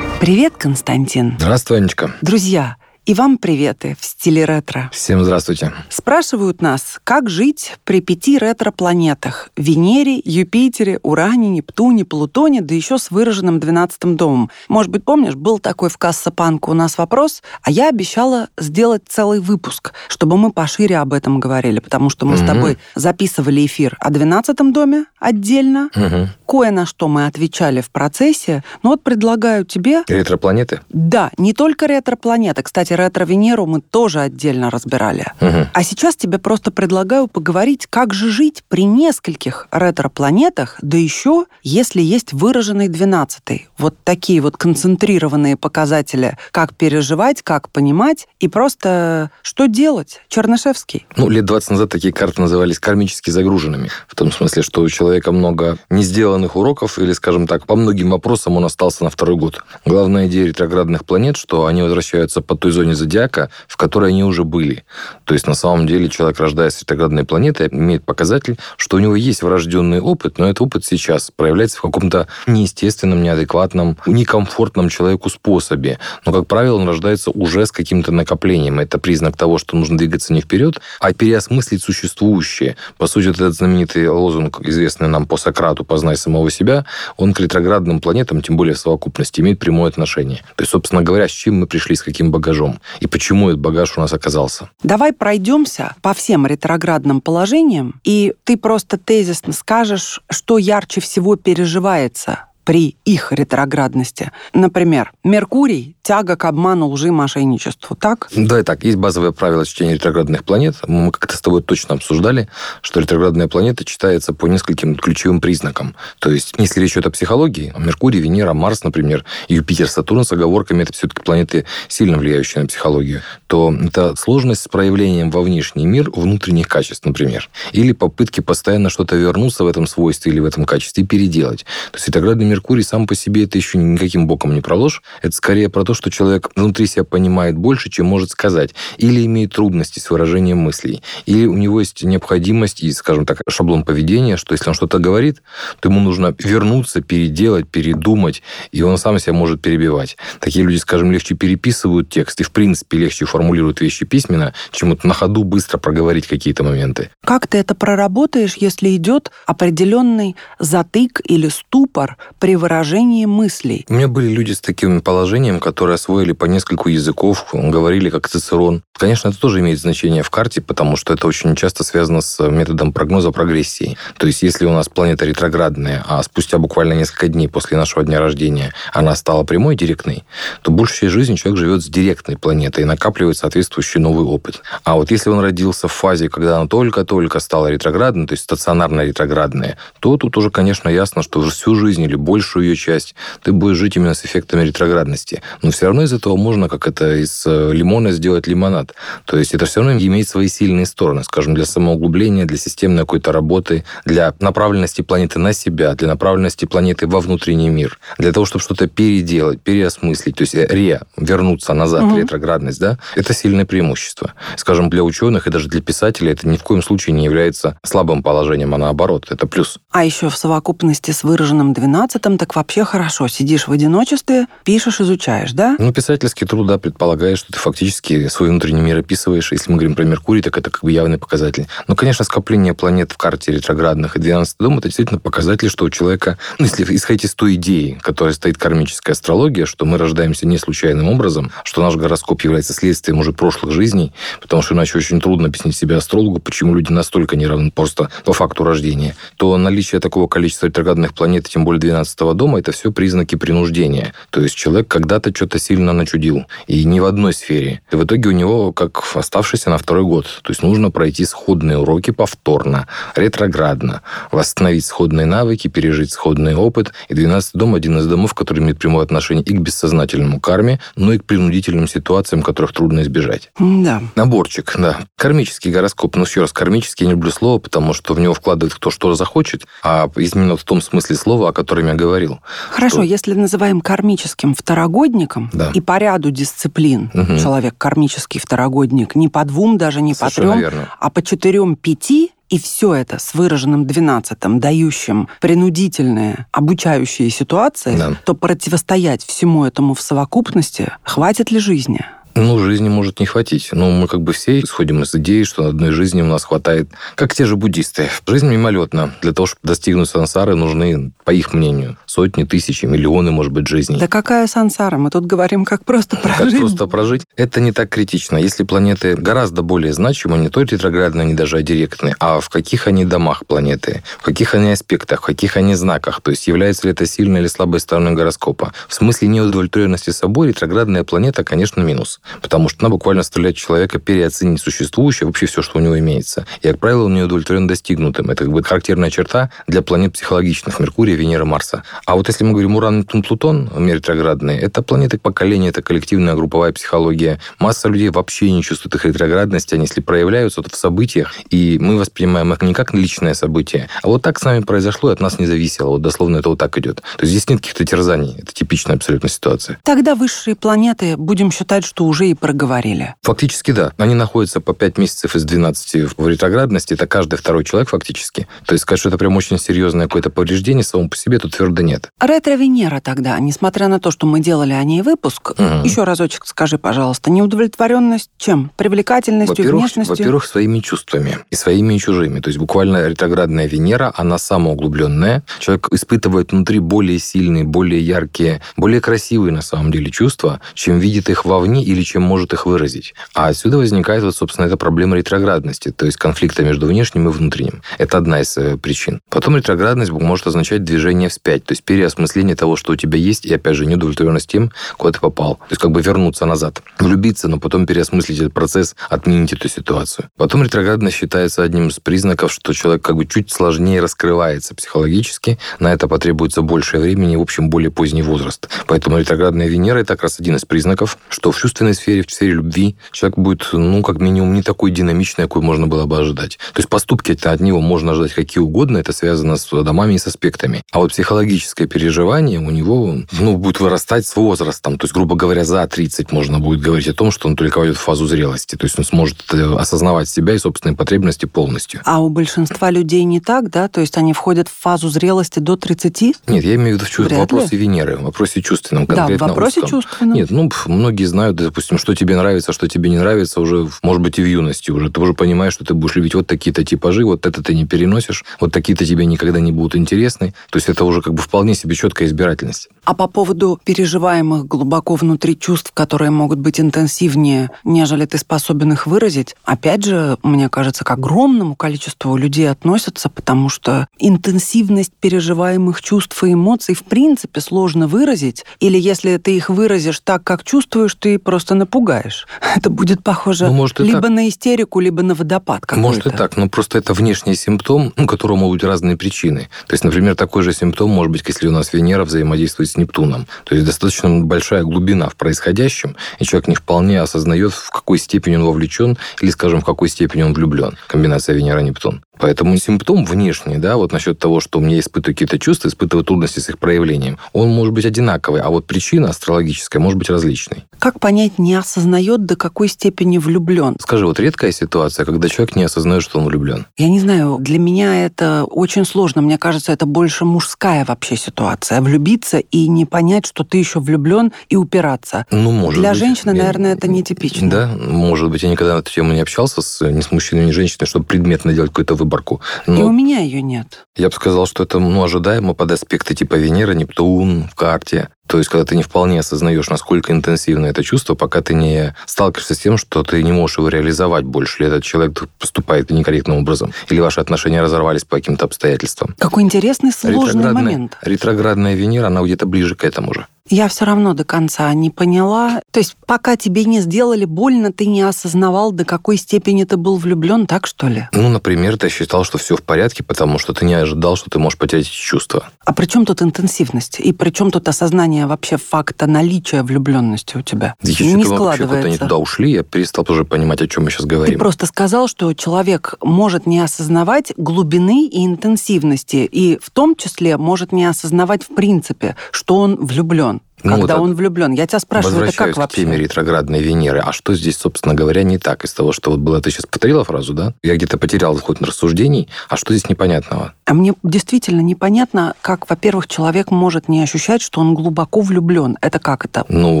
Привет, 0.20 0.54
Константин. 0.56 1.34
Здравствуй, 1.40 1.78
Анечка. 1.78 2.12
Друзья, 2.22 2.76
и 3.06 3.14
вам 3.14 3.38
приветы 3.38 3.96
в 3.98 4.04
стиле 4.04 4.44
ретро. 4.44 4.90
Всем 4.92 5.22
здравствуйте. 5.24 5.72
Спрашивают 5.88 6.60
нас, 6.60 7.00
как 7.04 7.30
жить 7.30 7.76
при 7.84 8.00
пяти 8.00 8.36
ретро-планетах– 8.36 9.50
Венере, 9.56 10.20
Юпитере, 10.24 10.98
Уране, 11.04 11.48
Нептуне, 11.48 12.04
Плутоне, 12.04 12.60
да 12.60 12.74
еще 12.74 12.98
с 12.98 13.12
выраженным 13.12 13.60
12 13.60 14.16
домом. 14.16 14.50
Может 14.68 14.90
быть, 14.90 15.04
помнишь, 15.04 15.36
был 15.36 15.60
такой 15.60 15.88
в 15.88 15.98
Кассапанку 15.98 16.72
у 16.72 16.74
нас 16.74 16.98
вопрос, 16.98 17.42
а 17.62 17.70
я 17.70 17.88
обещала 17.88 18.48
сделать 18.58 19.02
целый 19.06 19.38
выпуск, 19.38 19.92
чтобы 20.08 20.36
мы 20.36 20.50
пошире 20.50 20.98
об 20.98 21.12
этом 21.12 21.38
говорили, 21.38 21.78
потому 21.78 22.10
что 22.10 22.26
мы 22.26 22.34
угу. 22.34 22.42
с 22.42 22.46
тобой 22.46 22.78
записывали 22.96 23.64
эфир 23.64 23.96
о 24.00 24.10
12 24.10 24.56
доме 24.72 25.04
отдельно, 25.20 25.90
угу. 25.94 26.28
кое 26.44 26.72
на 26.72 26.86
что 26.86 27.06
мы 27.06 27.26
отвечали 27.26 27.80
в 27.80 27.90
процессе. 27.90 28.64
Но 28.82 28.90
вот 28.90 29.04
предлагаю 29.04 29.64
тебе... 29.64 30.02
Ретро-планеты? 30.08 30.80
Да, 30.88 31.30
не 31.38 31.52
только 31.52 31.86
ретро-планеты. 31.86 32.62
Кстати, 32.62 32.95
ретро-Венеру 32.96 33.66
мы 33.66 33.80
тоже 33.80 34.20
отдельно 34.20 34.70
разбирали. 34.70 35.26
Угу. 35.40 35.68
А 35.72 35.82
сейчас 35.82 36.16
тебе 36.16 36.38
просто 36.38 36.70
предлагаю 36.70 37.28
поговорить, 37.28 37.86
как 37.88 38.12
же 38.14 38.30
жить 38.30 38.64
при 38.68 38.84
нескольких 38.84 39.68
ретро-планетах, 39.70 40.76
да 40.82 40.96
еще 40.96 41.46
если 41.62 42.00
есть 42.00 42.32
выраженный 42.32 42.88
12 42.88 43.66
Вот 43.78 43.94
такие 44.04 44.40
вот 44.40 44.56
концентрированные 44.56 45.56
показатели, 45.56 46.36
как 46.50 46.74
переживать, 46.74 47.42
как 47.42 47.70
понимать, 47.70 48.28
и 48.40 48.48
просто 48.48 49.30
что 49.42 49.66
делать? 49.66 50.20
Чернышевский. 50.28 51.06
Ну, 51.16 51.28
лет 51.28 51.44
20 51.44 51.70
назад 51.72 51.90
такие 51.90 52.12
карты 52.12 52.40
назывались 52.40 52.78
кармически 52.78 53.30
загруженными. 53.30 53.90
В 54.08 54.14
том 54.14 54.32
смысле, 54.32 54.62
что 54.62 54.82
у 54.82 54.88
человека 54.88 55.32
много 55.32 55.78
не 55.90 56.02
сделанных 56.02 56.56
уроков, 56.56 56.98
или, 56.98 57.12
скажем 57.12 57.46
так, 57.46 57.66
по 57.66 57.76
многим 57.76 58.10
вопросам 58.10 58.56
он 58.56 58.64
остался 58.64 59.04
на 59.04 59.10
второй 59.10 59.36
год. 59.36 59.62
Главная 59.84 60.26
идея 60.26 60.46
ретроградных 60.46 61.04
планет, 61.04 61.36
что 61.36 61.66
они 61.66 61.82
возвращаются 61.82 62.40
по 62.40 62.56
той 62.56 62.72
зоне 62.72 62.85
зоне 62.86 62.94
зодиака, 62.94 63.50
в 63.66 63.76
которой 63.76 64.10
они 64.10 64.24
уже 64.24 64.44
были. 64.44 64.84
То 65.24 65.34
есть, 65.34 65.46
на 65.46 65.54
самом 65.54 65.86
деле, 65.86 66.08
человек, 66.08 66.38
рождаясь 66.38 66.74
с 66.74 66.80
ретроградной 66.80 67.24
планетой, 67.24 67.68
имеет 67.68 68.04
показатель, 68.04 68.58
что 68.76 68.96
у 68.96 69.00
него 69.00 69.16
есть 69.16 69.42
врожденный 69.42 70.00
опыт, 70.00 70.38
но 70.38 70.46
этот 70.46 70.62
опыт 70.62 70.84
сейчас 70.84 71.30
проявляется 71.34 71.78
в 71.78 71.82
каком-то 71.82 72.28
неестественном, 72.46 73.22
неадекватном, 73.22 73.96
некомфортном 74.06 74.88
человеку 74.88 75.28
способе. 75.30 75.98
Но, 76.24 76.32
как 76.32 76.46
правило, 76.46 76.76
он 76.76 76.88
рождается 76.88 77.30
уже 77.30 77.66
с 77.66 77.72
каким-то 77.72 78.12
накоплением. 78.12 78.78
Это 78.78 78.98
признак 78.98 79.36
того, 79.36 79.58
что 79.58 79.76
нужно 79.76 79.98
двигаться 79.98 80.32
не 80.32 80.40
вперед, 80.40 80.80
а 81.00 81.12
переосмыслить 81.12 81.82
существующее. 81.82 82.76
По 82.98 83.06
сути, 83.06 83.28
этот 83.28 83.54
знаменитый 83.54 84.08
лозунг, 84.08 84.60
известный 84.62 85.08
нам 85.08 85.26
по 85.26 85.36
Сократу 85.36 85.84
«Познай 85.84 86.16
самого 86.16 86.50
себя», 86.50 86.84
он 87.16 87.34
к 87.34 87.40
ретроградным 87.40 88.00
планетам, 88.00 88.42
тем 88.42 88.56
более 88.56 88.74
в 88.74 88.78
совокупности, 88.78 89.40
имеет 89.40 89.58
прямое 89.58 89.88
отношение. 89.88 90.38
То 90.56 90.62
есть, 90.62 90.72
собственно 90.72 91.02
говоря, 91.02 91.26
с 91.26 91.32
чем 91.32 91.60
мы 91.60 91.66
пришли, 91.66 91.96
с 91.96 92.02
каким 92.02 92.30
багажом 92.30 92.65
и 93.00 93.06
почему 93.06 93.48
этот 93.48 93.60
багаж 93.60 93.96
у 93.96 94.00
нас 94.00 94.12
оказался. 94.12 94.70
Давай 94.82 95.12
пройдемся 95.12 95.94
по 96.02 96.14
всем 96.14 96.46
ретроградным 96.46 97.20
положениям, 97.20 98.00
и 98.04 98.34
ты 98.44 98.56
просто 98.56 98.98
тезисно 98.98 99.52
скажешь, 99.52 100.20
что 100.30 100.58
ярче 100.58 101.00
всего 101.00 101.36
переживается 101.36 102.46
при 102.66 102.96
их 103.04 103.30
ретроградности. 103.30 104.32
Например, 104.52 105.12
Меркурий– 105.22 105.96
тяга 106.02 106.36
к 106.36 106.44
обману, 106.44 106.88
лжи, 106.88 107.12
мошенничеству, 107.12 107.96
так? 107.96 108.28
Да, 108.36 108.60
и 108.60 108.62
так. 108.64 108.84
Есть 108.84 108.98
базовое 108.98 109.30
правило 109.30 109.64
чтения 109.64 109.94
ретроградных 109.94 110.44
планет. 110.44 110.76
Мы 110.86 111.12
как-то 111.12 111.36
с 111.36 111.40
тобой 111.40 111.62
точно 111.62 111.94
обсуждали, 111.94 112.48
что 112.82 113.00
ретроградная 113.00 113.46
планета 113.46 113.84
читается 113.84 114.32
по 114.32 114.46
нескольким 114.46 114.96
ключевым 114.96 115.40
признакам. 115.40 115.94
То 116.18 116.30
есть, 116.30 116.54
если 116.58 116.80
речь 116.80 116.92
идет 116.92 117.06
о 117.06 117.10
психологии, 117.10 117.72
Меркурий, 117.78 118.20
Венера, 118.20 118.52
Марс, 118.52 118.82
например, 118.82 119.24
Юпитер, 119.48 119.88
Сатурн 119.88 120.24
с 120.24 120.32
оговорками– 120.32 120.82
это 120.84 120.92
все-таки 120.92 121.22
планеты, 121.22 121.66
сильно 121.86 122.18
влияющие 122.18 122.62
на 122.62 122.68
психологию, 122.68 123.22
то 123.46 123.72
это 123.72 124.16
сложность 124.16 124.62
с 124.62 124.68
проявлением 124.68 125.30
во 125.30 125.42
внешний 125.42 125.86
мир 125.86 126.10
внутренних 126.10 126.66
качеств, 126.66 127.04
например. 127.04 127.48
Или 127.72 127.92
попытки 127.92 128.40
постоянно 128.40 128.90
что-то 128.90 129.14
вернуться 129.14 129.62
в 129.62 129.68
этом 129.68 129.86
свойстве 129.86 130.32
или 130.32 130.40
в 130.40 130.44
этом 130.44 130.64
качестве 130.64 131.04
и 131.04 131.06
переделать. 131.06 131.64
То 131.92 131.96
есть, 131.96 132.08
ретроградный 132.08 132.55
Меркурий 132.56 132.84
сам 132.84 133.06
по 133.06 133.14
себе 133.14 133.44
это 133.44 133.58
еще 133.58 133.76
никаким 133.76 134.26
боком 134.26 134.54
не 134.54 134.62
проложь. 134.62 135.02
Это 135.20 135.36
скорее 135.36 135.68
про 135.68 135.84
то, 135.84 135.92
что 135.92 136.10
человек 136.10 136.48
внутри 136.56 136.86
себя 136.86 137.04
понимает 137.04 137.54
больше, 137.54 137.90
чем 137.90 138.06
может 138.06 138.30
сказать. 138.30 138.74
Или 138.96 139.26
имеет 139.26 139.52
трудности 139.52 139.98
с 139.98 140.08
выражением 140.08 140.56
мыслей. 140.56 141.02
Или 141.26 141.44
у 141.44 141.54
него 141.54 141.80
есть 141.80 142.02
необходимость 142.02 142.82
и, 142.82 142.90
скажем 142.92 143.26
так, 143.26 143.42
шаблон 143.46 143.84
поведения, 143.84 144.38
что 144.38 144.54
если 144.54 144.70
он 144.70 144.74
что-то 144.74 144.98
говорит, 144.98 145.42
то 145.80 145.90
ему 145.90 146.00
нужно 146.00 146.34
вернуться, 146.38 147.02
переделать, 147.02 147.68
передумать, 147.68 148.42
и 148.72 148.80
он 148.80 148.96
сам 148.96 149.18
себя 149.18 149.34
может 149.34 149.60
перебивать. 149.60 150.16
Такие 150.40 150.64
люди, 150.64 150.78
скажем, 150.78 151.12
легче 151.12 151.34
переписывают 151.34 152.08
текст 152.08 152.40
и, 152.40 152.42
в 152.42 152.52
принципе, 152.52 152.96
легче 152.96 153.26
формулируют 153.26 153.82
вещи 153.82 154.06
письменно, 154.06 154.54
чем 154.70 154.88
вот 154.90 155.04
на 155.04 155.12
ходу 155.12 155.44
быстро 155.44 155.76
проговорить 155.76 156.26
какие-то 156.26 156.64
моменты. 156.64 157.10
Как 157.22 157.48
ты 157.48 157.58
это 157.58 157.74
проработаешь, 157.74 158.54
если 158.56 158.96
идет 158.96 159.30
определенный 159.44 160.36
затык 160.58 161.20
или 161.22 161.48
ступор 161.48 162.16
при 162.46 162.54
выражении 162.54 163.24
мыслей. 163.24 163.84
У 163.88 163.94
меня 163.94 164.06
были 164.06 164.28
люди 164.28 164.52
с 164.52 164.60
таким 164.60 165.00
положением, 165.00 165.58
которые 165.58 165.96
освоили 165.96 166.30
по 166.30 166.44
нескольку 166.44 166.88
языков, 166.88 167.44
говорили 167.52 168.08
как 168.08 168.28
Цицерон. 168.28 168.84
Конечно, 168.92 169.30
это 169.30 169.40
тоже 169.40 169.58
имеет 169.58 169.80
значение 169.80 170.22
в 170.22 170.30
карте, 170.30 170.60
потому 170.60 170.96
что 170.96 171.12
это 171.12 171.26
очень 171.26 171.56
часто 171.56 171.82
связано 171.82 172.20
с 172.20 172.48
методом 172.48 172.92
прогноза 172.92 173.32
прогрессии. 173.32 173.98
То 174.16 174.28
есть, 174.28 174.44
если 174.44 174.64
у 174.64 174.70
нас 174.70 174.88
планета 174.88 175.26
ретроградная, 175.26 176.04
а 176.06 176.22
спустя 176.22 176.58
буквально 176.58 176.92
несколько 176.92 177.26
дней 177.26 177.48
после 177.48 177.76
нашего 177.76 178.04
дня 178.04 178.20
рождения 178.20 178.72
она 178.92 179.16
стала 179.16 179.42
прямой, 179.42 179.74
директной, 179.74 180.22
то 180.62 180.70
большая 180.70 181.10
жизнь 181.10 181.34
человек 181.34 181.58
живет 181.58 181.82
с 181.82 181.86
директной 181.86 182.38
планетой 182.38 182.84
и 182.84 182.86
накапливает 182.86 183.36
соответствующий 183.36 184.00
новый 184.00 184.24
опыт. 184.24 184.62
А 184.84 184.94
вот 184.94 185.10
если 185.10 185.30
он 185.30 185.40
родился 185.40 185.88
в 185.88 185.92
фазе, 185.92 186.28
когда 186.28 186.58
она 186.58 186.68
только-только 186.68 187.40
стала 187.40 187.66
ретроградной, 187.66 188.28
то 188.28 188.34
есть 188.34 188.44
стационарно 188.44 189.00
ретроградная, 189.00 189.78
то 189.98 190.16
тут 190.16 190.36
уже, 190.36 190.50
конечно, 190.50 190.88
ясно, 190.88 191.24
что 191.24 191.40
уже 191.40 191.50
всю 191.50 191.74
жизнь 191.74 192.02
или 192.02 192.14
больше 192.14 192.35
большую 192.36 192.66
ее 192.66 192.76
часть, 192.76 193.14
ты 193.42 193.52
будешь 193.52 193.78
жить 193.78 193.96
именно 193.96 194.12
с 194.12 194.24
эффектами 194.26 194.62
ретроградности. 194.62 195.42
Но 195.62 195.70
все 195.70 195.86
равно 195.86 196.02
из 196.02 196.12
этого 196.12 196.36
можно, 196.36 196.68
как 196.68 196.86
это 196.86 197.16
из 197.16 197.46
э, 197.46 197.72
лимона 197.72 198.12
сделать 198.12 198.46
лимонад. 198.46 198.94
То 199.24 199.38
есть 199.38 199.54
это 199.54 199.64
все 199.64 199.80
равно 199.80 199.96
имеет 199.98 200.28
свои 200.28 200.48
сильные 200.48 200.84
стороны, 200.84 201.24
скажем, 201.24 201.54
для 201.54 201.64
самоуглубления, 201.64 202.44
для 202.44 202.58
системной 202.58 203.02
какой-то 203.02 203.32
работы, 203.32 203.84
для 204.04 204.34
направленности 204.40 205.00
планеты 205.00 205.38
на 205.38 205.54
себя, 205.54 205.94
для 205.94 206.08
направленности 206.08 206.66
планеты 206.66 207.06
во 207.06 207.20
внутренний 207.20 207.70
мир, 207.70 207.98
для 208.18 208.32
того, 208.32 208.44
чтобы 208.44 208.62
что-то 208.62 208.86
переделать, 208.86 209.62
переосмыслить, 209.62 210.36
то 210.36 210.42
есть 210.42 210.54
э, 210.54 210.66
ре, 210.66 211.00
вернуться 211.16 211.72
назад, 211.72 212.02
угу. 212.02 212.18
ретроградность, 212.18 212.80
да, 212.80 212.98
это 213.14 213.32
сильное 213.32 213.64
преимущество. 213.64 214.34
Скажем, 214.56 214.90
для 214.90 215.02
ученых 215.02 215.46
и 215.46 215.50
даже 215.50 215.68
для 215.68 215.80
писателей 215.80 216.32
это 216.32 216.46
ни 216.46 216.58
в 216.58 216.62
коем 216.62 216.82
случае 216.82 217.14
не 217.14 217.24
является 217.24 217.78
слабым 217.82 218.22
положением, 218.22 218.74
а 218.74 218.78
наоборот, 218.78 219.26
это 219.30 219.46
плюс. 219.46 219.78
А 219.90 220.04
еще 220.04 220.28
в 220.28 220.36
совокупности 220.36 221.12
с 221.12 221.24
выраженным 221.24 221.72
12 221.72 222.25
этом 222.26 222.38
так 222.38 222.56
вообще 222.56 222.84
хорошо. 222.84 223.28
Сидишь 223.28 223.68
в 223.68 223.72
одиночестве, 223.72 224.46
пишешь, 224.64 225.00
изучаешь, 225.00 225.52
да? 225.52 225.76
Ну, 225.78 225.92
писательский 225.92 226.46
труд, 226.46 226.66
да, 226.66 226.76
предполагает, 226.76 227.38
что 227.38 227.52
ты 227.52 227.58
фактически 227.58 228.26
свой 228.26 228.48
внутренний 228.48 228.80
мир 228.80 228.98
описываешь. 228.98 229.52
Если 229.52 229.70
мы 229.70 229.76
говорим 229.76 229.94
про 229.94 230.04
Меркурий, 230.04 230.42
так 230.42 230.58
это 230.58 230.70
как 230.70 230.82
бы 230.82 230.90
явный 230.90 231.18
показатель. 231.18 231.68
Но, 231.86 231.94
конечно, 231.94 232.24
скопление 232.24 232.74
планет 232.74 233.12
в 233.12 233.16
карте 233.16 233.52
ретроградных 233.52 234.16
и 234.16 234.18
12 234.18 234.56
дом, 234.58 234.78
это 234.78 234.88
действительно 234.88 235.20
показатель, 235.20 235.70
что 235.70 235.84
у 235.84 235.90
человека, 235.90 236.36
ну, 236.58 236.64
если 236.64 236.96
исходить 236.96 237.24
из 237.24 237.34
той 237.34 237.54
идеи, 237.54 237.98
которая 238.02 238.34
стоит 238.34 238.58
кармическая 238.58 239.14
астрология, 239.14 239.64
что 239.64 239.84
мы 239.84 239.96
рождаемся 239.96 240.48
не 240.48 240.58
случайным 240.58 241.08
образом, 241.08 241.52
что 241.62 241.82
наш 241.82 241.94
гороскоп 241.94 242.42
является 242.42 242.72
следствием 242.72 243.20
уже 243.20 243.32
прошлых 243.32 243.72
жизней, 243.72 244.12
потому 244.42 244.62
что 244.62 244.74
иначе 244.74 244.98
очень 244.98 245.20
трудно 245.20 245.46
объяснить 245.46 245.76
себе 245.76 245.94
астрологу, 245.94 246.40
почему 246.40 246.74
люди 246.74 246.90
настолько 246.90 247.36
не 247.36 247.46
просто 247.70 248.10
по 248.24 248.32
факту 248.32 248.64
рождения, 248.64 249.14
то 249.36 249.56
наличие 249.56 250.00
такого 250.00 250.26
количества 250.26 250.66
ретроградных 250.66 251.14
планет, 251.14 251.48
тем 251.48 251.64
более 251.64 251.80
12 251.80 252.05
12 252.14 252.36
дома, 252.36 252.58
это 252.58 252.72
все 252.72 252.92
признаки 252.92 253.34
принуждения. 253.34 254.14
То 254.30 254.40
есть 254.40 254.54
человек 254.54 254.88
когда-то 254.88 255.34
что-то 255.34 255.58
сильно 255.58 255.92
начудил. 255.92 256.46
И 256.66 256.84
не 256.84 257.00
в 257.00 257.04
одной 257.04 257.32
сфере. 257.32 257.80
И 257.90 257.96
в 257.96 258.04
итоге 258.04 258.28
у 258.28 258.32
него 258.32 258.72
как 258.72 259.02
оставшийся 259.14 259.70
на 259.70 259.78
второй 259.78 260.04
год. 260.04 260.26
То 260.42 260.50
есть 260.50 260.62
нужно 260.62 260.90
пройти 260.90 261.24
сходные 261.24 261.78
уроки 261.78 262.10
повторно, 262.10 262.86
ретроградно, 263.14 264.02
восстановить 264.30 264.84
сходные 264.84 265.26
навыки, 265.26 265.68
пережить 265.68 266.12
сходный 266.12 266.54
опыт. 266.54 266.92
И 267.08 267.14
12 267.14 267.54
дом 267.54 267.74
один 267.74 267.98
из 267.98 268.06
домов, 268.06 268.34
который 268.34 268.60
имеет 268.60 268.78
прямое 268.78 269.04
отношение 269.04 269.44
и 269.44 269.52
к 269.52 269.60
бессознательному 269.60 270.40
карме, 270.40 270.80
но 270.94 271.12
и 271.12 271.18
к 271.18 271.24
принудительным 271.24 271.88
ситуациям, 271.88 272.42
которых 272.42 272.72
трудно 272.72 273.00
избежать. 273.00 273.50
Да. 273.58 274.02
Наборчик, 274.14 274.74
да. 274.78 275.06
Кармический 275.16 275.70
гороскоп. 275.70 276.16
Ну, 276.16 276.24
еще 276.24 276.42
раз, 276.42 276.52
кармический 276.52 277.04
я 277.04 277.08
не 277.08 277.12
люблю 277.12 277.30
слово, 277.30 277.58
потому 277.58 277.92
что 277.92 278.14
в 278.14 278.20
него 278.20 278.34
вкладывает 278.34 278.74
кто 278.74 278.90
что 278.90 279.14
захочет, 279.14 279.66
а 279.82 280.08
именно 280.16 280.56
в 280.56 280.64
том 280.64 280.80
смысле 280.80 281.16
слова, 281.16 281.48
о 281.48 281.52
котором 281.52 281.86
я 281.86 281.94
говорил. 281.96 282.40
Хорошо, 282.70 282.96
что... 282.96 283.02
если 283.02 283.34
называем 283.34 283.80
кармическим 283.80 284.54
второгодником 284.54 285.50
да. 285.52 285.70
и 285.74 285.80
по 285.80 285.98
ряду 285.98 286.30
дисциплин 286.30 287.10
угу. 287.12 287.38
человек 287.38 287.74
кармический 287.76 288.40
второгодник 288.40 289.14
не 289.14 289.28
по 289.28 289.44
двум, 289.44 289.78
даже 289.78 290.00
не 290.02 290.14
Совершенно 290.14 290.52
по 290.52 290.52
трем, 290.52 290.60
верно. 290.60 290.88
а 290.98 291.10
по 291.10 291.22
четырем-пяти, 291.22 292.32
и 292.48 292.58
все 292.58 292.94
это 292.94 293.18
с 293.18 293.34
выраженным 293.34 293.86
двенадцатым, 293.86 294.60
дающим 294.60 295.28
принудительные 295.40 296.46
обучающие 296.52 297.28
ситуации, 297.30 297.96
да. 297.96 298.12
то 298.24 298.34
противостоять 298.34 299.24
всему 299.24 299.64
этому 299.64 299.94
в 299.94 300.00
совокупности 300.00 300.92
хватит 301.02 301.50
ли 301.50 301.58
жизни? 301.58 302.04
Ну, 302.36 302.58
жизни 302.58 302.90
может 302.90 303.18
не 303.18 303.24
хватить. 303.24 303.70
Но 303.72 303.90
мы 303.90 304.06
как 304.06 304.20
бы 304.20 304.34
все 304.34 304.60
исходим 304.60 305.02
из 305.02 305.14
идеи, 305.14 305.42
что 305.44 305.66
одной 305.66 305.90
жизни 305.90 306.20
у 306.20 306.26
нас 306.26 306.44
хватает, 306.44 306.90
как 307.14 307.34
те 307.34 307.46
же 307.46 307.56
буддисты. 307.56 308.10
Жизнь 308.26 308.46
мимолетна. 308.46 309.14
Для 309.22 309.32
того, 309.32 309.46
чтобы 309.46 309.60
достигнуть 309.62 310.10
сансары, 310.10 310.54
нужны, 310.54 311.12
по 311.24 311.30
их 311.30 311.54
мнению, 311.54 311.96
сотни, 312.04 312.44
тысячи, 312.44 312.84
миллионы, 312.84 313.30
может 313.30 313.52
быть, 313.52 313.66
жизней. 313.66 313.98
Да 313.98 314.06
какая 314.06 314.46
сансара? 314.48 314.98
Мы 314.98 315.08
тут 315.08 315.24
говорим, 315.24 315.64
как 315.64 315.86
просто 315.86 316.16
прожить. 316.16 316.52
Как 316.52 316.60
просто 316.60 316.86
прожить. 316.86 317.22
Это 317.36 317.60
не 317.62 317.72
так 317.72 317.88
критично. 317.88 318.36
Если 318.36 318.64
планеты 318.64 319.16
гораздо 319.16 319.62
более 319.62 319.94
значимы, 319.94 320.36
не 320.36 320.50
то 320.50 320.60
ретроградные, 320.60 321.22
они 321.22 321.34
даже 321.34 321.62
директные, 321.62 322.16
а 322.20 322.40
в 322.40 322.50
каких 322.50 322.86
они 322.86 323.06
домах 323.06 323.46
планеты, 323.46 324.02
в 324.18 324.22
каких 324.22 324.54
они 324.54 324.72
аспектах, 324.72 325.22
в 325.22 325.24
каких 325.24 325.56
они 325.56 325.74
знаках, 325.74 326.20
то 326.20 326.30
есть 326.30 326.46
является 326.46 326.86
ли 326.86 326.92
это 326.92 327.06
сильной 327.06 327.40
или 327.40 327.48
слабой 327.48 327.80
стороной 327.80 328.12
гороскопа. 328.12 328.74
В 328.88 328.94
смысле 328.94 329.28
неудовлетворенности 329.28 330.10
собой 330.10 330.48
ретроградная 330.48 331.02
планета, 331.02 331.42
конечно, 331.42 331.80
минус 331.80 332.20
потому 332.42 332.68
что 332.68 332.84
она 332.84 332.90
буквально 332.90 333.22
стреляет 333.22 333.56
человека 333.56 333.98
переоценить 333.98 334.60
существующее, 334.60 335.26
вообще 335.26 335.46
все, 335.46 335.62
что 335.62 335.78
у 335.78 335.80
него 335.80 335.98
имеется. 335.98 336.46
И, 336.60 336.68
как 336.68 336.78
правило, 336.78 337.04
он 337.04 337.14
не 337.14 337.22
удовлетворен 337.22 337.66
достигнутым. 337.66 338.30
Это 338.30 338.44
как 338.44 338.52
бы 338.52 338.62
характерная 338.62 339.10
черта 339.10 339.50
для 339.66 339.82
планет 339.82 340.12
психологичных, 340.12 340.78
Меркурия, 340.78 341.16
Венера, 341.16 341.44
Марса. 341.44 341.82
А 342.04 342.16
вот 342.16 342.28
если 342.28 342.44
мы 342.44 342.50
говорим 342.52 342.76
Уран, 342.76 342.98
Нептун, 342.98 343.22
Плутон, 343.22 343.70
ретроградные, 343.88 344.60
это 344.60 344.82
планеты 344.82 345.18
поколения, 345.18 345.68
это 345.68 345.82
коллективная 345.82 346.34
групповая 346.34 346.72
психология. 346.72 347.40
Масса 347.58 347.88
людей 347.88 348.10
вообще 348.10 348.50
не 348.50 348.62
чувствует 348.62 348.94
их 348.94 349.04
ретроградности, 349.04 349.74
они 349.74 349.86
если 349.86 350.00
проявляются, 350.00 350.62
то 350.62 350.70
в 350.70 350.74
событиях, 350.74 351.34
и 351.48 351.78
мы 351.80 351.96
воспринимаем 351.96 352.52
их 352.52 352.60
не 352.62 352.74
как 352.74 352.92
личное 352.92 353.34
событие, 353.34 353.88
а 354.02 354.08
вот 354.08 354.22
так 354.22 354.38
с 354.38 354.44
нами 354.44 354.60
произошло, 354.60 355.10
и 355.10 355.12
от 355.12 355.20
нас 355.20 355.38
не 355.38 355.46
зависело. 355.46 355.90
Вот 355.90 356.02
дословно 356.02 356.38
это 356.38 356.48
вот 356.48 356.58
так 356.58 356.76
идет. 356.78 356.96
То 356.96 357.22
есть 357.22 357.30
здесь 357.30 357.48
нет 357.48 357.60
каких-то 357.60 357.84
терзаний. 357.84 358.36
Это 358.38 358.52
типичная 358.52 358.96
абсолютно 358.96 359.28
ситуация. 359.28 359.78
Тогда 359.84 360.14
высшие 360.14 360.56
планеты, 360.56 361.16
будем 361.16 361.52
считать, 361.52 361.84
что 361.84 362.04
уже 362.04 362.15
и 362.24 362.34
проговорили. 362.34 363.14
Фактически, 363.22 363.72
да. 363.72 363.92
Они 363.98 364.14
находятся 364.14 364.60
по 364.60 364.72
5 364.72 364.98
месяцев 364.98 365.36
из 365.36 365.44
12 365.44 366.16
в 366.16 366.28
ретроградности. 366.28 366.94
Это 366.94 367.06
каждый 367.06 367.36
второй 367.36 367.64
человек 367.64 367.90
фактически. 367.90 368.48
То 368.64 368.72
есть 368.72 368.82
сказать, 368.82 369.00
что 369.00 369.10
это 369.10 369.18
прям 369.18 369.36
очень 369.36 369.58
серьезное 369.58 370.06
какое-то 370.06 370.30
повреждение 370.30 370.84
само 370.84 371.08
по 371.08 371.16
себе, 371.16 371.38
тут 371.38 371.56
твердо 371.56 371.82
нет. 371.82 372.10
Ретро-Венера 372.20 373.00
тогда, 373.00 373.38
несмотря 373.38 373.88
на 373.88 374.00
то, 374.00 374.10
что 374.10 374.26
мы 374.26 374.40
делали 374.40 374.72
о 374.72 374.82
ней 374.84 375.02
выпуск, 375.02 375.50
угу. 375.50 375.84
еще 375.84 376.04
разочек 376.04 376.46
скажи, 376.46 376.78
пожалуйста, 376.78 377.30
неудовлетворенность 377.30 378.30
чем? 378.38 378.70
Привлекательностью, 378.76 379.56
во-первых, 379.56 379.82
внешностью? 379.82 380.16
Во-первых, 380.16 380.46
своими 380.46 380.80
чувствами. 380.80 381.38
И 381.50 381.54
своими, 381.54 381.94
и 381.94 381.98
чужими. 381.98 382.40
То 382.40 382.48
есть 382.48 382.58
буквально 382.58 383.08
ретроградная 383.08 383.66
Венера, 383.66 384.12
она 384.16 384.38
самоуглубленная. 384.38 385.42
Человек 385.58 385.88
испытывает 385.92 386.52
внутри 386.52 386.78
более 386.78 387.18
сильные, 387.18 387.64
более 387.64 388.00
яркие, 388.00 388.62
более 388.76 389.00
красивые 389.00 389.52
на 389.52 389.62
самом 389.62 389.90
деле 389.90 390.10
чувства, 390.10 390.60
чем 390.74 390.98
видит 390.98 391.28
их 391.28 391.44
вовне 391.44 391.84
или 391.84 391.95
чем 392.04 392.22
может 392.22 392.52
их 392.52 392.66
выразить. 392.66 393.14
А 393.34 393.48
отсюда 393.48 393.78
возникает, 393.78 394.22
вот, 394.22 394.36
собственно, 394.36 394.66
эта 394.66 394.76
проблема 394.76 395.16
ретроградности, 395.16 395.90
то 395.90 396.06
есть 396.06 396.18
конфликта 396.18 396.62
между 396.62 396.86
внешним 396.86 397.28
и 397.28 397.32
внутренним. 397.32 397.82
Это 397.98 398.18
одна 398.18 398.40
из 398.40 398.56
э, 398.56 398.76
причин. 398.76 399.20
Потом 399.30 399.56
ретроградность 399.56 400.12
может 400.12 400.46
означать 400.46 400.84
движение 400.84 401.28
вспять, 401.28 401.64
то 401.64 401.72
есть 401.72 401.84
переосмысление 401.84 402.56
того, 402.56 402.76
что 402.76 402.92
у 402.92 402.96
тебя 402.96 403.18
есть, 403.18 403.46
и, 403.46 403.54
опять 403.54 403.76
же, 403.76 403.86
неудовлетворенность 403.86 404.48
тем, 404.48 404.72
куда 404.96 405.12
ты 405.12 405.20
попал. 405.20 405.56
То 405.56 405.66
есть 405.70 405.80
как 405.80 405.90
бы 405.90 406.02
вернуться 406.02 406.46
назад. 406.46 406.82
Влюбиться, 406.98 407.48
но 407.48 407.58
потом 407.58 407.86
переосмыслить 407.86 408.38
этот 408.38 408.54
процесс, 408.54 408.96
отменить 409.08 409.52
эту 409.52 409.68
ситуацию. 409.68 410.30
Потом 410.36 410.62
ретроградность 410.62 411.16
считается 411.16 411.62
одним 411.62 411.88
из 411.88 412.00
признаков, 412.00 412.52
что 412.52 412.72
человек 412.72 413.02
как 413.02 413.16
бы 413.16 413.26
чуть 413.26 413.50
сложнее 413.50 414.00
раскрывается 414.00 414.74
психологически, 414.74 415.58
на 415.78 415.92
это 415.92 416.08
потребуется 416.08 416.62
больше 416.62 416.98
времени, 416.98 417.36
в 417.36 417.40
общем, 417.40 417.70
более 417.70 417.90
поздний 417.90 418.22
возраст. 418.22 418.68
Поэтому 418.86 419.18
ретроградная 419.18 419.68
Венера– 419.68 419.98
это 420.00 420.14
как 420.14 420.24
раз 420.24 420.40
один 420.40 420.56
из 420.56 420.64
признаков, 420.64 421.18
что 421.28 421.52
в 421.52 421.58
чувственной 421.58 421.85
сфере 421.94 422.06
сфере, 422.06 422.22
в 422.26 422.32
сфере 422.32 422.52
любви 422.52 422.96
человек 423.12 423.38
будет, 423.38 423.68
ну, 423.72 424.02
как 424.02 424.20
минимум, 424.20 424.54
не 424.54 424.62
такой 424.62 424.90
динамичный, 424.90 425.44
какой 425.44 425.62
можно 425.62 425.86
было 425.86 426.06
бы 426.06 426.18
ожидать. 426.18 426.58
То 426.72 426.80
есть 426.80 426.88
поступки 426.88 427.36
от 427.42 427.60
него 427.60 427.80
можно 427.80 428.12
ожидать 428.12 428.32
какие 428.32 428.62
угодно, 428.62 428.98
это 428.98 429.12
связано 429.12 429.56
с 429.56 429.82
домами 429.82 430.14
и 430.14 430.18
с 430.18 430.26
аспектами. 430.26 430.82
А 430.92 430.98
вот 430.98 431.12
психологическое 431.12 431.86
переживание 431.86 432.60
у 432.60 432.70
него, 432.70 433.16
ну, 433.32 433.56
будет 433.56 433.80
вырастать 433.80 434.26
с 434.26 434.36
возрастом. 434.36 434.98
То 434.98 435.04
есть, 435.04 435.14
грубо 435.14 435.36
говоря, 435.36 435.64
за 435.64 435.86
30 435.86 436.32
можно 436.32 436.58
будет 436.60 436.80
говорить 436.80 437.08
о 437.08 437.14
том, 437.14 437.30
что 437.30 437.48
он 437.48 437.56
только 437.56 437.78
войдет 437.78 437.96
в 437.96 438.00
фазу 438.00 438.26
зрелости. 438.26 438.76
То 438.76 438.84
есть 438.84 438.98
он 438.98 439.04
сможет 439.04 439.44
э, 439.52 439.74
осознавать 439.76 440.28
себя 440.28 440.54
и 440.54 440.58
собственные 440.58 440.96
потребности 440.96 441.46
полностью. 441.46 442.00
А 442.04 442.20
у 442.20 442.28
большинства 442.28 442.90
людей 442.90 443.24
не 443.24 443.40
так, 443.40 443.70
да? 443.70 443.88
То 443.88 444.00
есть 444.00 444.16
они 444.16 444.32
входят 444.32 444.68
в 444.68 444.72
фазу 444.72 445.08
зрелости 445.08 445.58
до 445.58 445.76
30? 445.76 446.22
Нет, 446.46 446.64
я 446.64 446.74
имею 446.74 446.98
в 446.98 447.02
виду 447.02 447.28
в 447.28 447.38
вопросе 447.38 447.76
Венеры, 447.76 448.16
в 448.16 448.22
вопросе 448.22 448.62
чувственном 448.62 449.06
конкретно. 449.06 449.38
Да, 449.38 449.44
в 449.44 449.48
вопросе 449.48 449.80
узком. 449.80 450.02
чувственном. 450.02 450.34
Нет, 450.34 450.50
ну, 450.50 450.70
многие 450.86 451.24
знают, 451.24 451.56
допустим, 451.76 451.98
что 451.98 452.14
тебе 452.14 452.36
нравится, 452.36 452.72
что 452.72 452.88
тебе 452.88 453.10
не 453.10 453.18
нравится 453.18 453.60
уже, 453.60 453.86
может 454.02 454.22
быть, 454.22 454.38
и 454.38 454.42
в 454.42 454.46
юности 454.46 454.90
уже. 454.90 455.10
Ты 455.10 455.20
уже 455.20 455.34
понимаешь, 455.34 455.74
что 455.74 455.84
ты 455.84 455.92
будешь 455.92 456.16
любить 456.16 456.34
вот 456.34 456.46
такие-то 456.46 456.82
типажи, 456.84 457.22
вот 457.22 457.44
это 457.44 457.62
ты 457.62 457.74
не 457.74 457.84
переносишь, 457.84 458.46
вот 458.60 458.72
такие-то 458.72 459.04
тебе 459.04 459.26
никогда 459.26 459.60
не 459.60 459.72
будут 459.72 459.94
интересны. 459.94 460.54
То 460.70 460.78
есть 460.78 460.88
это 460.88 461.04
уже 461.04 461.20
как 461.20 461.34
бы 461.34 461.42
вполне 461.42 461.74
себе 461.74 461.94
четкая 461.94 462.28
избирательность. 462.28 462.88
А 463.04 463.12
по 463.12 463.26
поводу 463.26 463.78
переживаемых 463.84 464.66
глубоко 464.66 465.16
внутри 465.16 465.58
чувств, 465.58 465.92
которые 465.92 466.30
могут 466.30 466.60
быть 466.60 466.80
интенсивнее, 466.80 467.70
нежели 467.84 468.24
ты 468.24 468.38
способен 468.38 468.94
их 468.94 469.06
выразить, 469.06 469.54
опять 469.64 470.02
же, 470.02 470.38
мне 470.42 470.70
кажется, 470.70 471.04
к 471.04 471.10
огромному 471.10 471.76
количеству 471.76 472.36
людей 472.36 472.70
относятся, 472.70 473.28
потому 473.28 473.68
что 473.68 474.08
интенсивность 474.18 475.12
переживаемых 475.20 476.00
чувств 476.00 476.42
и 476.42 476.54
эмоций 476.54 476.94
в 476.94 477.04
принципе 477.04 477.60
сложно 477.60 478.08
выразить. 478.08 478.64
Или 478.80 478.98
если 478.98 479.36
ты 479.36 479.54
их 479.58 479.68
выразишь 479.68 480.20
так, 480.24 480.42
как 480.42 480.64
чувствуешь, 480.64 481.14
ты 481.14 481.38
просто 481.38 481.65
напугаешь 481.74 481.96
напугаешь. 481.96 482.46
Это 482.76 482.90
будет 482.90 483.22
похоже 483.22 483.66
ну, 483.66 483.72
может, 483.72 484.00
либо 484.00 484.22
так. 484.22 484.30
на 484.30 484.48
истерику, 484.48 485.00
либо 485.00 485.22
на 485.22 485.34
водопад 485.34 485.86
какой-то. 485.86 486.00
Может 486.00 486.26
и 486.26 486.30
так, 486.30 486.56
но 486.56 486.68
просто 486.68 486.98
это 486.98 487.14
внешний 487.14 487.54
симптом, 487.54 488.12
у 488.16 488.26
которого 488.26 488.56
могут 488.56 488.80
быть 488.80 488.88
разные 488.88 489.16
причины. 489.16 489.68
То 489.86 489.94
есть, 489.94 490.04
например, 490.04 490.34
такой 490.34 490.62
же 490.62 490.72
симптом 490.72 491.10
может 491.10 491.32
быть, 491.32 491.42
если 491.46 491.68
у 491.68 491.72
нас 491.72 491.92
Венера 491.92 492.24
взаимодействует 492.24 492.90
с 492.90 492.96
Нептуном. 492.96 493.46
То 493.64 493.74
есть 493.74 493.86
достаточно 493.86 494.40
большая 494.40 494.82
глубина 494.82 495.28
в 495.28 495.36
происходящем, 495.36 496.16
и 496.38 496.44
человек 496.44 496.68
не 496.68 496.74
вполне 496.74 497.20
осознает, 497.20 497.72
в 497.72 497.90
какой 497.90 498.18
степени 498.18 498.56
он 498.56 498.64
вовлечен 498.64 499.16
или, 499.40 499.50
скажем, 499.50 499.80
в 499.80 499.84
какой 499.84 500.08
степени 500.08 500.42
он 500.42 500.52
влюблен. 500.52 500.96
Комбинация 501.08 501.54
Венера-Нептун. 501.54 502.22
Поэтому 502.38 502.76
симптом 502.76 503.24
внешний, 503.24 503.78
да, 503.78 503.96
вот 503.96 504.12
насчет 504.12 504.38
того, 504.38 504.60
что 504.60 504.80
мне 504.80 505.00
испытываю 505.00 505.34
какие-то 505.34 505.58
чувства, 505.58 505.88
испытываю 505.88 506.24
трудности 506.24 506.60
с 506.60 506.68
их 506.68 506.78
проявлением, 506.78 507.38
он 507.52 507.70
может 507.70 507.94
быть 507.94 508.04
одинаковый, 508.04 508.60
а 508.60 508.68
вот 508.68 508.86
причина 508.86 509.30
астрологическая 509.30 510.02
может 510.02 510.18
быть 510.18 510.28
различной. 510.28 510.84
Как 510.98 511.18
понять, 511.18 511.55
не 511.58 511.74
осознает, 511.74 512.44
до 512.46 512.56
какой 512.56 512.88
степени 512.88 513.38
влюблен? 513.38 513.96
Скажи, 514.00 514.26
вот 514.26 514.40
редкая 514.40 514.72
ситуация, 514.72 515.24
когда 515.24 515.48
человек 515.48 515.76
не 515.76 515.84
осознает, 515.84 516.22
что 516.22 516.38
он 516.38 516.46
влюблен. 516.46 516.86
Я 516.96 517.08
не 517.08 517.20
знаю, 517.20 517.58
для 517.60 517.78
меня 517.78 518.24
это 518.24 518.64
очень 518.64 519.04
сложно. 519.04 519.42
Мне 519.42 519.58
кажется, 519.58 519.92
это 519.92 520.06
больше 520.06 520.44
мужская 520.44 521.04
вообще 521.04 521.36
ситуация. 521.36 522.00
Влюбиться 522.00 522.58
и 522.58 522.88
не 522.88 523.04
понять, 523.04 523.46
что 523.46 523.64
ты 523.64 523.78
еще 523.78 524.00
влюблен, 524.00 524.52
и 524.68 524.76
упираться. 524.76 525.46
Ну, 525.50 525.70
может 525.72 526.00
Для 526.00 526.10
быть. 526.10 526.18
женщины, 526.18 526.50
я... 526.50 526.62
наверное, 526.62 526.94
это 526.94 527.08
нетипично. 527.08 527.68
Да, 527.68 527.90
может 527.96 528.50
быть. 528.50 528.62
Я 528.62 528.70
никогда 528.70 528.94
на 528.94 528.98
эту 528.98 529.12
тему 529.12 529.32
не 529.32 529.40
общался 529.40 529.82
с, 529.82 530.08
ни 530.08 530.20
с 530.20 530.30
мужчиной, 530.30 530.66
ни 530.66 530.72
с 530.72 530.74
женщиной, 530.74 531.06
чтобы 531.06 531.24
предметно 531.24 531.72
делать 531.72 531.90
какой-то 531.90 532.14
выборку. 532.14 532.60
Но 532.86 533.00
и 533.00 533.02
у 533.02 533.12
меня 533.12 533.40
ее 533.40 533.62
нет. 533.62 534.06
Я 534.16 534.28
бы 534.28 534.34
сказал, 534.34 534.66
что 534.66 534.82
это 534.82 534.98
ну, 534.98 535.22
ожидаемо 535.22 535.74
под 535.74 535.92
аспекты 535.92 536.34
типа 536.34 536.54
Венера, 536.54 536.92
Нептун 536.92 537.68
в 537.68 537.74
карте. 537.74 538.28
То 538.46 538.58
есть, 538.58 538.70
когда 538.70 538.84
ты 538.84 538.96
не 538.96 539.02
вполне 539.02 539.40
осознаешь, 539.40 539.88
насколько 539.88 540.32
интенсивно 540.32 540.86
это 540.86 541.02
чувство, 541.02 541.34
пока 541.34 541.60
ты 541.62 541.74
не 541.74 542.14
сталкиваешься 542.26 542.74
с 542.74 542.78
тем, 542.78 542.96
что 542.96 543.22
ты 543.22 543.42
не 543.42 543.52
можешь 543.52 543.78
его 543.78 543.88
реализовать 543.88 544.44
больше, 544.44 544.82
или 544.82 544.88
этот 544.88 545.04
человек 545.04 545.44
поступает 545.58 546.10
некорректным 546.10 546.58
образом, 546.58 546.92
или 547.08 547.20
ваши 547.20 547.40
отношения 547.40 547.82
разорвались 547.82 548.24
по 548.24 548.36
каким-то 548.36 548.64
обстоятельствам. 548.64 549.34
Какой 549.38 549.62
интересный, 549.62 550.12
сложный 550.12 550.72
момент. 550.72 551.18
Ретроградная 551.22 551.94
Венера, 551.94 552.28
она 552.28 552.42
где-то 552.42 552.66
ближе 552.66 552.94
к 552.94 553.04
этому 553.04 553.34
же. 553.34 553.46
Я 553.68 553.88
все 553.88 554.04
равно 554.04 554.34
до 554.34 554.44
конца 554.44 554.92
не 554.94 555.10
поняла. 555.10 555.80
То 555.90 556.00
есть, 556.00 556.16
пока 556.26 556.56
тебе 556.56 556.84
не 556.84 557.00
сделали 557.00 557.44
больно, 557.44 557.92
ты 557.92 558.06
не 558.06 558.22
осознавал, 558.22 558.92
до 558.92 559.04
какой 559.04 559.36
степени 559.36 559.84
ты 559.84 559.96
был 559.96 560.16
влюблен, 560.16 560.66
так 560.66 560.86
что 560.86 561.08
ли? 561.08 561.28
Ну, 561.32 561.48
например, 561.48 561.98
ты 561.98 562.08
считал, 562.08 562.44
что 562.44 562.58
все 562.58 562.76
в 562.76 562.82
порядке, 562.82 563.22
потому 563.22 563.58
что 563.58 563.72
ты 563.72 563.84
не 563.84 563.94
ожидал, 563.94 564.36
что 564.36 564.50
ты 564.50 564.58
можешь 564.58 564.78
потерять 564.78 565.10
чувства. 565.10 565.68
А 565.84 565.92
при 565.92 566.06
чем 566.06 566.24
тут 566.24 566.42
интенсивность? 566.42 567.20
И 567.20 567.32
при 567.32 567.50
чем 567.50 567.70
тут 567.70 567.88
осознание 567.88 568.46
вообще 568.46 568.76
факта 568.76 569.26
наличия 569.26 569.82
влюбленности 569.82 570.56
у 570.56 570.62
тебя? 570.62 570.94
Да 571.00 571.10
не 571.10 571.44
складывается. 571.44 571.86
Вообще, 571.86 572.08
они 572.08 572.18
туда 572.18 572.36
ушли, 572.36 572.70
я 572.72 572.82
перестал 572.82 573.24
уже 573.28 573.44
понимать, 573.44 573.82
о 573.82 573.88
чем 573.88 574.04
мы 574.04 574.10
сейчас 574.10 574.26
говорим. 574.26 574.54
Ты 574.54 574.58
просто 574.58 574.86
сказал, 574.86 575.28
что 575.28 575.52
человек 575.54 576.14
может 576.22 576.66
не 576.66 576.80
осознавать 576.80 577.52
глубины 577.56 578.26
и 578.26 578.44
интенсивности, 578.44 579.48
и 579.50 579.78
в 579.82 579.90
том 579.90 580.14
числе 580.16 580.56
может 580.56 580.92
не 580.92 581.04
осознавать 581.04 581.64
в 581.64 581.74
принципе, 581.74 582.36
что 582.50 582.76
он 582.76 582.96
влюблен. 582.96 583.55
Ну, 583.82 583.96
когда 583.96 584.16
вот 584.16 584.24
он 584.24 584.34
влюблен. 584.34 584.72
Я 584.72 584.86
тебя 584.86 584.98
спрашиваю, 584.98 585.44
это 585.46 585.56
как 585.56 585.76
вообще? 585.76 586.02
к 586.02 586.04
теме 586.04 586.16
ретроградной 586.16 586.80
Венеры. 586.80 587.20
А 587.20 587.32
что 587.32 587.54
здесь, 587.54 587.76
собственно 587.76 588.14
говоря, 588.14 588.42
не 588.42 588.58
так? 588.58 588.84
Из 588.84 588.92
того, 588.92 589.12
что 589.12 589.30
вот 589.30 589.40
было, 589.40 589.60
ты 589.60 589.70
сейчас 589.70 589.86
повторила 589.86 590.24
фразу, 590.24 590.54
да? 590.54 590.74
Я 590.82 590.96
где-то 590.96 591.18
потерял 591.18 591.56
ход 591.58 591.80
рассуждений. 591.82 592.48
А 592.68 592.76
что 592.76 592.92
здесь 592.94 593.08
непонятного? 593.08 593.74
А 593.84 593.94
мне 593.94 594.14
действительно 594.22 594.80
непонятно, 594.80 595.54
как, 595.60 595.88
во-первых, 595.88 596.26
человек 596.26 596.70
может 596.70 597.08
не 597.08 597.22
ощущать, 597.22 597.62
что 597.62 597.80
он 597.80 597.94
глубоко 597.94 598.40
влюблен. 598.40 598.96
Это 599.00 599.18
как 599.18 599.44
это? 599.44 599.64
Ну, 599.68 600.00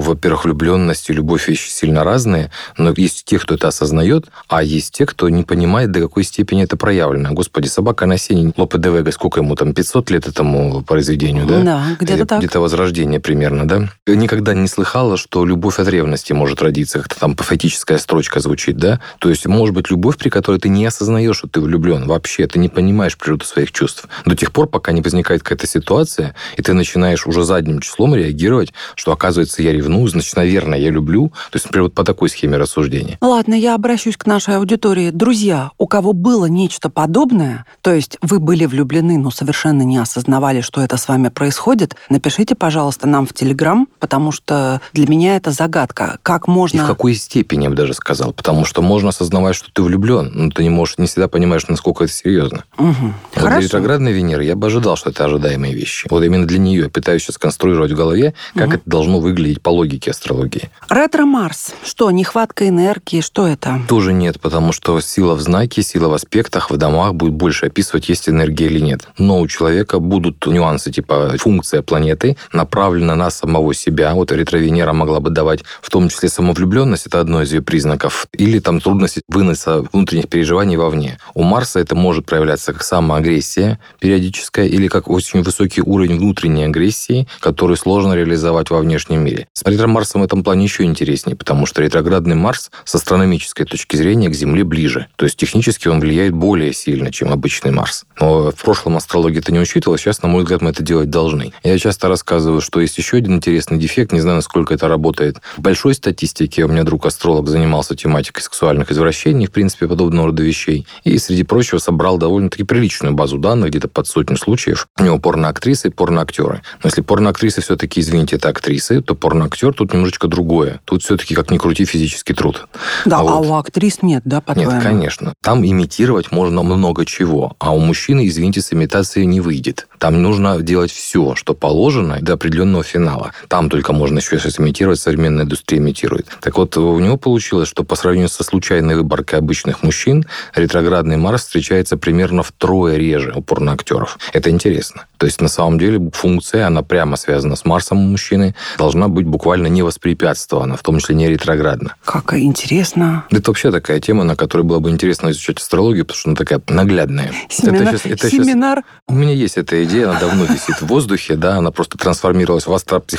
во-первых, 0.00 0.44
влюбленность 0.44 1.08
и 1.10 1.12
любовь 1.12 1.48
вещи 1.48 1.68
сильно 1.70 2.02
разные, 2.02 2.50
но 2.76 2.92
есть 2.96 3.24
те, 3.24 3.38
кто 3.38 3.54
это 3.54 3.68
осознает, 3.68 4.26
а 4.48 4.62
есть 4.62 4.92
те, 4.94 5.06
кто 5.06 5.28
не 5.28 5.44
понимает, 5.44 5.92
до 5.92 6.00
какой 6.00 6.24
степени 6.24 6.64
это 6.64 6.76
проявлено. 6.76 7.32
Господи, 7.32 7.68
собака 7.68 8.06
на 8.06 8.18
сене, 8.18 8.52
Лопе 8.56 8.78
де 8.78 8.90
Вега, 8.90 9.12
сколько 9.12 9.40
ему 9.40 9.54
там, 9.54 9.74
500 9.74 10.10
лет 10.10 10.26
этому 10.26 10.82
произведению, 10.82 11.46
да? 11.46 11.62
Да, 11.62 11.84
где-то 12.00 12.26
так. 12.26 12.38
Где-то 12.40 12.60
возрождение 12.60 13.20
примерно, 13.20 13.65
да? 13.66 13.88
Никогда 14.06 14.54
не 14.54 14.68
слыхала, 14.68 15.16
что 15.16 15.44
любовь 15.44 15.78
от 15.78 15.88
ревности 15.88 16.32
может 16.32 16.62
родиться, 16.62 16.98
как-то 16.98 17.18
там 17.18 17.36
пофетическая 17.36 17.98
строчка 17.98 18.40
звучит, 18.40 18.76
да? 18.76 19.00
То 19.18 19.28
есть, 19.28 19.46
может 19.46 19.74
быть, 19.74 19.90
любовь, 19.90 20.16
при 20.16 20.28
которой 20.28 20.58
ты 20.58 20.68
не 20.68 20.86
осознаешь, 20.86 21.38
что 21.38 21.48
ты 21.48 21.60
влюблен 21.60 22.06
вообще, 22.06 22.46
ты 22.46 22.58
не 22.58 22.68
понимаешь 22.68 23.16
природу 23.16 23.44
своих 23.44 23.72
чувств. 23.72 24.06
До 24.24 24.36
тех 24.36 24.52
пор, 24.52 24.68
пока 24.68 24.92
не 24.92 25.02
возникает 25.02 25.42
какая-то 25.42 25.66
ситуация, 25.66 26.34
и 26.56 26.62
ты 26.62 26.72
начинаешь 26.72 27.26
уже 27.26 27.44
задним 27.44 27.80
числом 27.80 28.14
реагировать, 28.14 28.72
что, 28.94 29.12
оказывается, 29.12 29.62
я 29.62 29.72
ревную, 29.72 30.08
значит, 30.08 30.36
наверное, 30.36 30.78
я 30.78 30.90
люблю. 30.90 31.28
То 31.50 31.56
есть, 31.56 31.66
например, 31.66 31.84
вот 31.84 31.94
по 31.94 32.04
такой 32.04 32.28
схеме 32.28 32.56
рассуждения. 32.56 33.18
Ладно, 33.20 33.54
я 33.54 33.74
обращусь 33.74 34.16
к 34.16 34.26
нашей 34.26 34.56
аудитории. 34.56 35.10
Друзья, 35.10 35.70
у 35.78 35.86
кого 35.86 36.12
было 36.12 36.46
нечто 36.46 36.88
подобное, 36.90 37.66
то 37.82 37.92
есть 37.92 38.18
вы 38.22 38.38
были 38.38 38.66
влюблены, 38.66 39.18
но 39.18 39.30
совершенно 39.30 39.82
не 39.82 39.98
осознавали, 39.98 40.60
что 40.60 40.80
это 40.80 40.96
с 40.96 41.08
вами 41.08 41.28
происходит, 41.28 41.96
напишите, 42.08 42.54
пожалуйста, 42.54 43.06
нам 43.06 43.26
в 43.26 43.32
Телеграм, 43.32 43.55
потому 43.98 44.32
что 44.32 44.80
для 44.92 45.06
меня 45.06 45.36
это 45.36 45.50
загадка. 45.50 46.18
Как 46.22 46.48
можно... 46.48 46.78
И 46.78 46.80
в 46.80 46.86
какой 46.86 47.14
степени, 47.14 47.64
я 47.64 47.70
бы 47.70 47.76
даже 47.76 47.94
сказал. 47.94 48.32
Потому 48.32 48.64
что 48.64 48.82
можно 48.82 49.08
осознавать, 49.10 49.56
что 49.56 49.70
ты 49.72 49.82
влюблен, 49.82 50.30
но 50.34 50.50
ты 50.50 50.62
не 50.62 50.70
можешь, 50.70 50.98
не 50.98 51.06
всегда 51.06 51.28
понимаешь, 51.28 51.66
насколько 51.68 52.04
это 52.04 52.12
серьезно. 52.12 52.64
Угу. 52.78 52.86
Вот 53.00 53.14
Хорошо. 53.34 53.58
для 53.58 53.60
ретроградной 53.60 54.12
Венеры 54.12 54.44
я 54.44 54.56
бы 54.56 54.66
ожидал, 54.66 54.96
что 54.96 55.10
это 55.10 55.24
ожидаемые 55.24 55.74
вещи. 55.74 56.06
Вот 56.10 56.22
именно 56.22 56.46
для 56.46 56.58
нее 56.58 56.82
я 56.84 56.88
пытаюсь 56.88 57.22
сейчас 57.22 57.38
конструировать 57.38 57.92
в 57.92 57.96
голове, 57.96 58.34
как 58.54 58.68
угу. 58.68 58.74
это 58.76 58.82
должно 58.86 59.20
выглядеть 59.20 59.62
по 59.62 59.70
логике 59.70 60.10
астрологии. 60.10 60.70
Ретро-Марс. 60.88 61.74
Что, 61.84 62.10
нехватка 62.10 62.68
энергии? 62.68 63.20
Что 63.20 63.46
это? 63.46 63.80
Тоже 63.88 64.12
нет, 64.12 64.40
потому 64.40 64.72
что 64.72 65.00
сила 65.00 65.34
в 65.34 65.40
знаке, 65.40 65.82
сила 65.82 66.08
в 66.08 66.14
аспектах, 66.14 66.70
в 66.70 66.76
домах 66.76 67.14
будет 67.14 67.34
больше 67.34 67.66
описывать, 67.66 68.08
есть 68.08 68.28
энергия 68.28 68.66
или 68.66 68.80
нет. 68.80 69.08
Но 69.18 69.40
у 69.40 69.46
человека 69.46 69.98
будут 69.98 70.46
нюансы, 70.46 70.92
типа 70.92 71.34
функция 71.38 71.82
планеты 71.82 72.36
направлена 72.52 73.14
на 73.14 73.30
самого 73.46 73.74
себя. 73.74 74.12
Вот 74.14 74.32
ретро-Венера 74.32 74.92
могла 74.92 75.20
бы 75.20 75.30
давать 75.30 75.60
в 75.80 75.88
том 75.88 76.08
числе 76.08 76.28
самовлюбленность, 76.28 77.06
это 77.06 77.20
одно 77.20 77.42
из 77.42 77.52
ее 77.52 77.62
признаков, 77.62 78.26
или 78.32 78.58
там 78.58 78.80
трудность 78.80 79.20
выноса 79.28 79.82
внутренних 79.92 80.28
переживаний 80.28 80.76
вовне. 80.76 81.18
У 81.34 81.44
Марса 81.44 81.78
это 81.78 81.94
может 81.94 82.26
проявляться 82.26 82.72
как 82.72 82.82
самоагрессия 82.82 83.78
периодическая 84.00 84.66
или 84.66 84.88
как 84.88 85.08
очень 85.08 85.42
высокий 85.42 85.80
уровень 85.80 86.18
внутренней 86.18 86.64
агрессии, 86.64 87.28
который 87.38 87.76
сложно 87.76 88.14
реализовать 88.14 88.70
во 88.70 88.80
внешнем 88.80 89.20
мире. 89.20 89.46
С 89.52 89.62
ретро-Марсом 89.62 90.22
в 90.22 90.24
этом 90.24 90.42
плане 90.42 90.64
еще 90.64 90.82
интереснее, 90.82 91.36
потому 91.36 91.66
что 91.66 91.82
ретроградный 91.82 92.34
Марс 92.34 92.70
с 92.84 92.94
астрономической 92.96 93.64
точки 93.64 93.94
зрения 93.94 94.28
к 94.28 94.34
Земле 94.34 94.64
ближе. 94.64 95.06
То 95.14 95.24
есть 95.24 95.36
технически 95.36 95.86
он 95.86 96.00
влияет 96.00 96.32
более 96.32 96.72
сильно, 96.72 97.12
чем 97.12 97.32
обычный 97.32 97.70
Марс. 97.70 98.06
Но 98.20 98.50
в 98.50 98.56
прошлом 98.56 98.96
астрология 98.96 99.38
это 99.40 99.52
не 99.52 99.60
учитывалось, 99.60 100.00
сейчас, 100.00 100.22
на 100.22 100.28
мой 100.28 100.42
взгляд, 100.42 100.62
мы 100.62 100.70
это 100.70 100.82
делать 100.82 101.10
должны. 101.10 101.52
Я 101.62 101.78
часто 101.78 102.08
рассказываю, 102.08 102.60
что 102.60 102.80
есть 102.80 102.98
еще 102.98 103.18
один 103.18 103.35
интересный 103.36 103.78
дефект, 103.78 104.12
не 104.12 104.20
знаю, 104.20 104.36
насколько 104.36 104.74
это 104.74 104.88
работает. 104.88 105.40
В 105.56 105.60
большой 105.60 105.94
статистике 105.94 106.64
у 106.64 106.68
меня 106.68 106.82
друг-астролог 106.84 107.48
занимался 107.48 107.94
тематикой 107.94 108.42
сексуальных 108.42 108.90
извращений, 108.90 109.46
в 109.46 109.52
принципе, 109.52 109.86
подобного 109.88 110.28
рода 110.28 110.42
вещей. 110.42 110.86
И, 111.04 111.18
среди 111.18 111.42
прочего, 111.44 111.78
собрал 111.78 112.18
довольно-таки 112.18 112.64
приличную 112.64 113.14
базу 113.14 113.38
данных, 113.38 113.70
где-то 113.70 113.88
под 113.88 114.06
сотню 114.06 114.36
случаев. 114.36 114.88
У 114.98 115.04
него 115.04 115.18
порноактрисы 115.18 115.88
и 115.88 115.90
порноактеры. 115.90 116.62
Но 116.82 116.88
если 116.88 117.02
порноактрисы 117.02 117.60
все-таки, 117.60 118.00
извините, 118.00 118.36
это 118.36 118.48
актрисы, 118.48 119.00
то 119.00 119.14
порноактер 119.14 119.72
тут 119.72 119.92
немножечко 119.92 120.28
другое. 120.28 120.80
Тут 120.84 121.02
все-таки, 121.02 121.34
как 121.34 121.50
ни 121.50 121.58
крути, 121.58 121.84
физический 121.84 122.34
труд. 122.34 122.66
Да, 123.04 123.18
а, 123.18 123.22
вот... 123.22 123.30
а 123.30 123.36
у 123.38 123.54
актрис 123.54 124.02
нет, 124.02 124.22
да, 124.24 124.40
по-твоему? 124.40 124.72
Нет, 124.72 124.82
конечно. 124.82 125.34
Там 125.42 125.64
имитировать 125.64 126.32
можно 126.32 126.62
много 126.62 127.04
чего, 127.04 127.56
а 127.58 127.74
у 127.74 127.78
мужчины, 127.78 128.26
извините, 128.26 128.60
с 128.60 128.72
имитацией 128.72 129.26
не 129.26 129.40
выйдет. 129.40 129.88
Там 129.98 130.22
нужно 130.22 130.60
делать 130.60 130.90
все, 130.90 131.34
что 131.34 131.54
положено 131.54 132.18
до 132.20 132.34
определенного 132.34 132.82
финала. 132.82 133.25
Там 133.48 133.68
только 133.68 133.92
можно 133.92 134.18
еще 134.18 134.38
сейчас 134.38 134.58
имитировать, 134.58 134.98
современная 134.98 135.44
индустрия 135.44 135.78
имитирует. 135.78 136.26
Так 136.40 136.56
вот, 136.58 136.76
у 136.76 136.98
него 136.98 137.16
получилось, 137.16 137.68
что 137.68 137.84
по 137.84 137.96
сравнению 137.96 138.28
со 138.28 138.44
случайной 138.44 138.96
выборкой 138.96 139.38
обычных 139.38 139.82
мужчин, 139.82 140.24
ретроградный 140.54 141.16
Марс 141.16 141.42
встречается 141.42 141.96
примерно 141.96 142.42
втрое 142.42 142.96
реже 142.96 143.32
у 143.34 143.42
порноактеров. 143.42 144.18
Это 144.32 144.50
интересно. 144.50 145.06
То 145.18 145.26
есть, 145.26 145.40
на 145.40 145.48
самом 145.48 145.78
деле, 145.78 146.10
функция, 146.12 146.66
она 146.66 146.82
прямо 146.82 147.16
связана 147.16 147.56
с 147.56 147.64
Марсом 147.64 147.98
у 147.98 148.08
мужчины, 148.08 148.54
должна 148.78 149.08
быть 149.08 149.26
буквально 149.26 149.66
не 149.68 149.82
воспрепятствована, 149.82 150.76
в 150.76 150.82
том 150.82 150.98
числе 150.98 151.14
не 151.14 151.28
ретроградно. 151.28 151.94
Как 152.04 152.34
интересно. 152.34 153.24
Это 153.30 153.50
вообще 153.50 153.70
такая 153.70 154.00
тема, 154.00 154.24
на 154.24 154.36
которой 154.36 154.62
было 154.62 154.78
бы 154.78 154.90
интересно 154.90 155.30
изучать 155.30 155.58
астрологию, 155.58 156.04
потому 156.04 156.18
что 156.18 156.28
она 156.30 156.36
такая 156.36 156.60
наглядная. 156.68 157.32
Семинар? 157.48 157.94
Это 157.94 157.98
сейчас, 157.98 158.12
это 158.12 158.30
Семинар? 158.30 158.78
Сейчас... 158.78 159.00
У 159.08 159.14
меня 159.14 159.32
есть 159.32 159.56
эта 159.56 159.82
идея, 159.84 160.10
она 160.10 160.20
давно 160.20 160.44
висит 160.44 160.80
в 160.80 160.86
воздухе, 160.86 161.36
да, 161.36 161.56
она 161.56 161.70
просто 161.70 161.96
трансформировалась 161.96 162.66
в 162.66 162.72
астропсихологию, 162.72 163.15